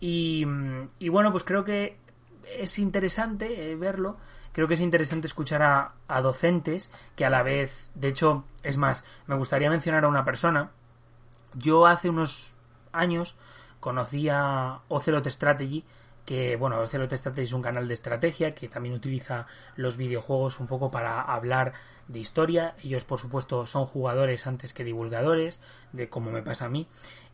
y, 0.00 0.44
bueno, 1.08 1.30
pues 1.30 1.44
creo 1.44 1.64
que 1.64 1.96
es 2.58 2.78
interesante 2.78 3.70
eh, 3.70 3.76
verlo 3.76 4.16
creo 4.56 4.68
que 4.68 4.72
es 4.72 4.80
interesante 4.80 5.26
escuchar 5.26 5.62
a, 6.08 6.20
docentes 6.22 6.90
que 7.14 7.26
a 7.26 7.30
la 7.30 7.42
vez, 7.42 7.90
de 7.94 8.08
hecho, 8.08 8.44
es 8.62 8.78
más, 8.78 9.04
me 9.26 9.36
gustaría 9.36 9.68
mencionar 9.68 10.06
a 10.06 10.08
una 10.08 10.24
persona. 10.24 10.70
Yo 11.52 11.86
hace 11.86 12.08
unos 12.08 12.54
años 12.90 13.36
conocí 13.80 14.30
a 14.30 14.78
Ocelot 14.88 15.26
Strategy, 15.26 15.84
que 16.24 16.56
bueno, 16.56 16.80
Ocelot 16.80 17.12
Strategy 17.12 17.42
es 17.42 17.52
un 17.52 17.60
canal 17.60 17.86
de 17.86 17.92
estrategia 17.92 18.54
que 18.54 18.68
también 18.68 18.94
utiliza 18.94 19.46
los 19.74 19.98
videojuegos 19.98 20.58
un 20.58 20.68
poco 20.68 20.90
para 20.90 21.20
hablar 21.20 21.74
de 22.08 22.18
historia. 22.18 22.74
Ellos, 22.82 23.04
por 23.04 23.18
supuesto, 23.18 23.66
son 23.66 23.86
jugadores 23.86 24.46
antes 24.46 24.72
que 24.72 24.84
divulgadores, 24.84 25.60
de 25.92 26.08
como 26.08 26.30
me 26.30 26.42
pasa 26.42 26.66
a 26.66 26.70
mí. 26.70 26.86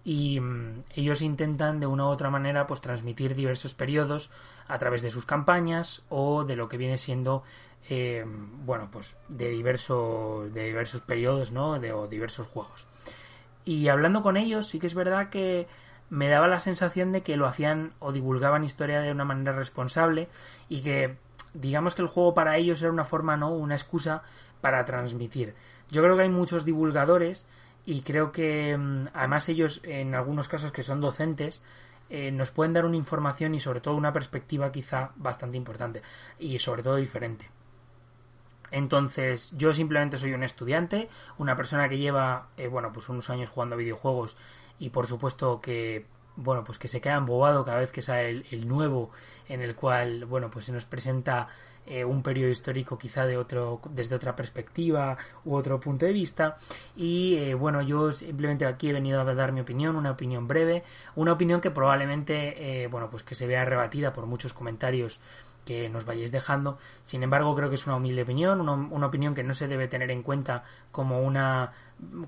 Y 0.05 0.41
mm, 0.41 0.85
ellos 0.97 1.23
intentan 1.23 1.81
de 1.81 1.87
una 1.87 2.07
u 2.07 2.09
otra 2.09 2.31
manera 2.31 2.67
pues 2.67 2.81
transmitir 2.81 3.35
diversos 3.35 3.75
periodos 3.75 4.31
a 4.69 4.79
través 4.79 5.03
de 5.03 5.11
sus 5.11 5.27
campañas 5.27 6.03
o 6.09 6.45
de 6.45 6.57
lo 6.57 6.69
que 6.69 6.77
viene 6.77 6.99
siendo 6.99 7.43
eh, 7.89 8.25
bueno 8.65 8.89
pues 8.91 9.19
de 9.29 9.49
diversos 9.49 10.53
de 10.55 10.67
diversos 10.67 11.01
periodos 11.01 11.51
no 11.51 11.81
de 11.81 11.93
o 11.93 12.07
diversos 12.07 12.47
juegos 12.47 12.87
y 13.65 13.89
hablando 13.89 14.23
con 14.23 14.37
ellos 14.37 14.69
sí 14.69 14.79
que 14.79 14.87
es 14.87 14.95
verdad 14.95 15.31
que 15.31 15.67
me 16.11 16.29
daba 16.29 16.47
la 16.47 16.61
sensación 16.61 17.11
de 17.11 17.23
que 17.23 17.37
lo 17.37 17.47
hacían 17.47 17.93
o 17.99 18.13
divulgaban 18.13 18.65
historia 18.65 19.01
de 19.01 19.11
una 19.11 19.25
manera 19.25 19.53
responsable 19.53 20.29
y 20.69 20.83
que 20.83 21.17
digamos 21.55 21.95
que 21.95 22.03
el 22.03 22.09
juego 22.09 22.35
para 22.35 22.57
ellos 22.57 22.81
era 22.83 22.93
una 22.93 23.05
forma 23.05 23.37
no 23.37 23.51
una 23.51 23.75
excusa 23.75 24.23
para 24.62 24.83
transmitir 24.87 25.55
yo 25.92 26.03
creo 26.03 26.16
que 26.16 26.22
hay 26.22 26.31
muchos 26.31 26.64
divulgadores 26.64 27.46
y 27.85 28.01
creo 28.01 28.33
que 28.33 28.77
mm, 28.77 29.09
además 29.12 29.48
ellos 29.51 29.81
en 29.85 30.14
algunos 30.14 30.48
casos 30.48 30.72
que 30.72 30.83
son 30.83 31.03
docentes 31.03 31.62
eh, 32.09 32.33
nos 32.33 32.51
pueden 32.51 32.72
dar 32.72 32.87
una 32.87 32.96
información 32.96 33.55
y 33.55 33.61
sobre 33.61 33.83
todo 33.83 33.94
una 33.94 34.12
perspectiva 34.12 34.72
quizá 34.72 35.12
bastante 35.16 35.59
importante 35.59 36.03
y 36.38 36.59
sobre 36.59 36.83
todo 36.83 36.96
diferente. 36.96 37.51
Entonces, 38.70 39.53
yo 39.55 39.75
simplemente 39.75 40.16
soy 40.16 40.33
un 40.33 40.42
estudiante, 40.42 41.09
una 41.37 41.57
persona 41.57 41.90
que 41.90 41.98
lleva, 41.98 42.48
eh, 42.57 42.68
bueno, 42.68 42.90
pues 42.90 43.11
unos 43.11 43.29
años 43.29 43.51
jugando 43.51 43.75
a 43.75 43.79
videojuegos 43.79 44.38
y 44.79 44.88
por 44.88 45.07
supuesto 45.07 45.61
que, 45.61 46.07
bueno, 46.37 46.64
pues 46.64 46.79
que 46.79 46.88
se 46.88 47.01
queda 47.01 47.16
embobado 47.16 47.64
cada 47.64 47.81
vez 47.81 47.92
que 47.92 48.03
sale 48.03 48.45
el 48.51 48.68
nuevo 48.68 49.11
en 49.49 49.61
el 49.61 49.75
cual, 49.75 50.25
bueno, 50.25 50.51
pues 50.51 50.66
se 50.66 50.73
nos 50.73 50.85
presenta 50.85 51.49
eh, 51.85 52.05
un 52.05 52.23
periodo 52.23 52.49
histórico 52.51 52.97
quizá 52.97 53.27
de 53.27 53.37
otro 53.37 53.81
desde 53.90 54.14
otra 54.14 54.37
perspectiva 54.37 55.16
u 55.45 55.57
otro 55.57 55.81
punto 55.81 56.07
de 56.07 56.12
vista 56.12 56.57
y 56.95 57.35
eh, 57.35 57.55
bueno 57.55 57.83
yo 57.83 58.12
simplemente 58.12 58.66
aquí 58.66 58.90
he 58.90 58.92
venido 58.92 59.21
a 59.21 59.35
dar 59.35 59.51
mi 59.51 59.62
opinión 59.62 59.97
una 59.97 60.12
opinión 60.12 60.47
breve 60.47 60.85
una 61.16 61.33
opinión 61.33 61.61
que 61.61 61.73
probablemente 61.73 62.85
eh, 62.85 62.87
bueno 62.87 63.11
pues 63.11 63.25
que 63.25 63.35
se 63.35 63.49
vea 63.49 63.64
rebatida 63.64 64.12
por 64.12 64.27
muchos 64.27 64.53
comentarios 64.53 65.18
que 65.64 65.88
nos 65.88 66.05
vayáis 66.05 66.33
dejando. 66.33 66.77
Sin 67.05 67.23
embargo, 67.23 67.55
creo 67.55 67.68
que 67.68 67.77
es 67.77 67.87
una 67.87 67.95
humilde 67.95 68.23
opinión, 68.23 68.61
una, 68.61 68.73
una, 68.73 69.07
opinión 69.07 69.33
que 69.33 69.45
no 69.45 69.55
se 69.55 69.68
debe 69.68 69.87
tener 69.87 70.11
en 70.11 70.25
cuenta 70.25 70.64
como 70.90 71.21
una 71.23 71.73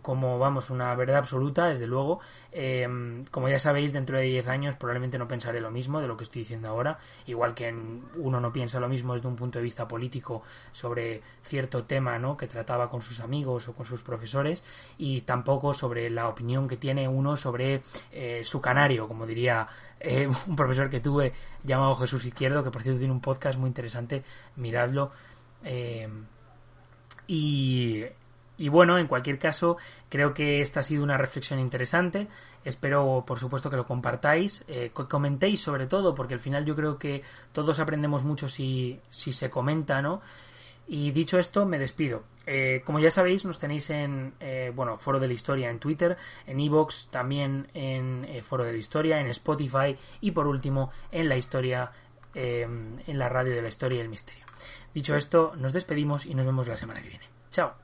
como 0.03 0.39
vamos 0.39 0.71
una 0.71 0.95
verdad 0.95 1.17
absoluta 1.17 1.67
desde 1.67 1.87
luego 1.87 2.21
eh, 2.53 2.87
como 3.31 3.49
ya 3.49 3.59
sabéis 3.59 3.93
dentro 3.93 4.17
de 4.17 4.25
10 4.25 4.49
años 4.49 4.77
probablemente 4.77 5.19
no 5.19 5.27
pensaré 5.27 5.61
lo 5.61 5.71
mismo 5.71 6.01
de 6.01 6.09
lo 6.09 6.17
que 6.17 6.25
estoy 6.25 6.43
diciendo 6.43 6.69
ahora 6.69 6.99
igual 7.27 7.55
que 7.55 7.75
uno 8.17 8.41
no 8.41 8.53
piensa 8.53 8.79
lo 8.81 8.89
mismo 8.89 9.15
desde 9.15 9.29
un 9.29 9.37
punto 9.37 9.59
de 9.59 9.65
vista 9.65 9.89
político 9.89 10.43
sobre 10.73 11.23
cierto 11.43 11.85
tema 11.85 12.19
¿no? 12.19 12.37
que 12.37 12.47
trataba 12.47 12.89
con 12.89 13.03
sus 13.03 13.21
amigos 13.21 13.69
o 13.69 13.75
con 13.75 13.87
sus 13.87 14.03
profesores 14.03 14.63
y 14.97 15.23
tampoco 15.23 15.75
sobre 15.75 16.09
la 16.11 16.29
opinión 16.29 16.69
que 16.69 16.77
tiene 16.77 17.09
uno 17.09 17.37
sobre 17.37 17.83
eh, 18.13 18.43
su 18.45 18.61
canario 18.61 19.09
como 19.09 19.27
diría 19.27 19.67
eh, 20.01 20.29
un 20.47 20.57
profesor 20.57 20.89
que 20.89 21.01
tuve 21.01 21.33
llamado 21.65 21.97
Jesús 21.97 22.25
Izquierdo, 22.27 22.63
que 22.63 22.71
por 22.71 22.83
cierto 22.83 22.99
tiene 22.99 23.15
un 23.15 23.23
podcast 23.23 23.59
muy 23.59 23.69
interesante, 23.69 24.23
miradlo. 24.57 25.11
Y, 27.27 28.05
y 28.57 28.69
bueno, 28.69 28.99
en 28.99 29.07
cualquier 29.07 29.39
caso, 29.39 29.77
creo 30.09 30.35
que 30.35 30.61
esta 30.61 30.81
ha 30.81 30.83
sido 30.83 31.03
una 31.03 31.17
reflexión 31.17 31.59
interesante. 31.59 32.29
Espero, 32.65 33.25
por 33.27 33.39
supuesto, 33.39 33.71
que 33.71 33.77
lo 33.77 33.87
compartáis, 33.87 34.65
eh, 34.69 34.91
comentéis 34.93 35.61
sobre 35.61 35.87
todo, 35.87 36.15
porque 36.15 36.35
al 36.35 36.41
final 36.41 36.65
yo 36.65 36.77
creo 36.77 36.99
que 36.99 37.23
todos 37.53 37.79
aprendemos 37.79 38.25
mucho 38.25 38.49
si, 38.49 39.01
si 39.11 39.33
se 39.33 39.51
comenta, 39.51 40.01
¿no? 40.01 40.23
Y 40.87 41.13
dicho 41.13 41.39
esto, 41.39 41.65
me 41.65 41.79
despido. 41.79 42.25
Eh, 42.47 42.83
como 42.85 43.01
ya 43.01 43.11
sabéis, 43.11 43.45
nos 43.45 43.59
tenéis 43.59 43.89
en 43.91 44.35
eh, 44.41 44.71
bueno, 44.75 44.99
Foro 44.99 45.19
de 45.19 45.29
la 45.29 45.33
Historia 45.33 45.71
en 45.71 45.79
Twitter, 45.79 46.17
en 46.47 46.61
Evox, 46.61 47.09
también 47.11 47.69
en 47.73 48.25
eh, 48.27 48.43
Foro 48.43 48.65
de 48.65 48.73
la 48.73 48.79
Historia, 48.79 49.21
en 49.21 49.29
Spotify 49.29 49.97
y 50.21 50.31
por 50.33 50.47
último 50.47 50.91
en 51.11 51.29
la 51.29 51.37
historia, 51.37 51.91
en 52.35 53.01
la 53.07 53.29
radio 53.29 53.55
de 53.55 53.63
la 53.63 53.69
historia 53.69 53.99
y 53.99 54.01
el 54.01 54.09
misterio. 54.09 54.45
Dicho 54.93 55.15
esto, 55.17 55.53
nos 55.57 55.73
despedimos 55.73 56.27
y 56.27 56.35
nos 56.35 56.45
vemos 56.45 56.67
la 56.67 56.77
semana 56.77 57.01
que 57.01 57.09
viene. 57.09 57.29
Chao. 57.51 57.84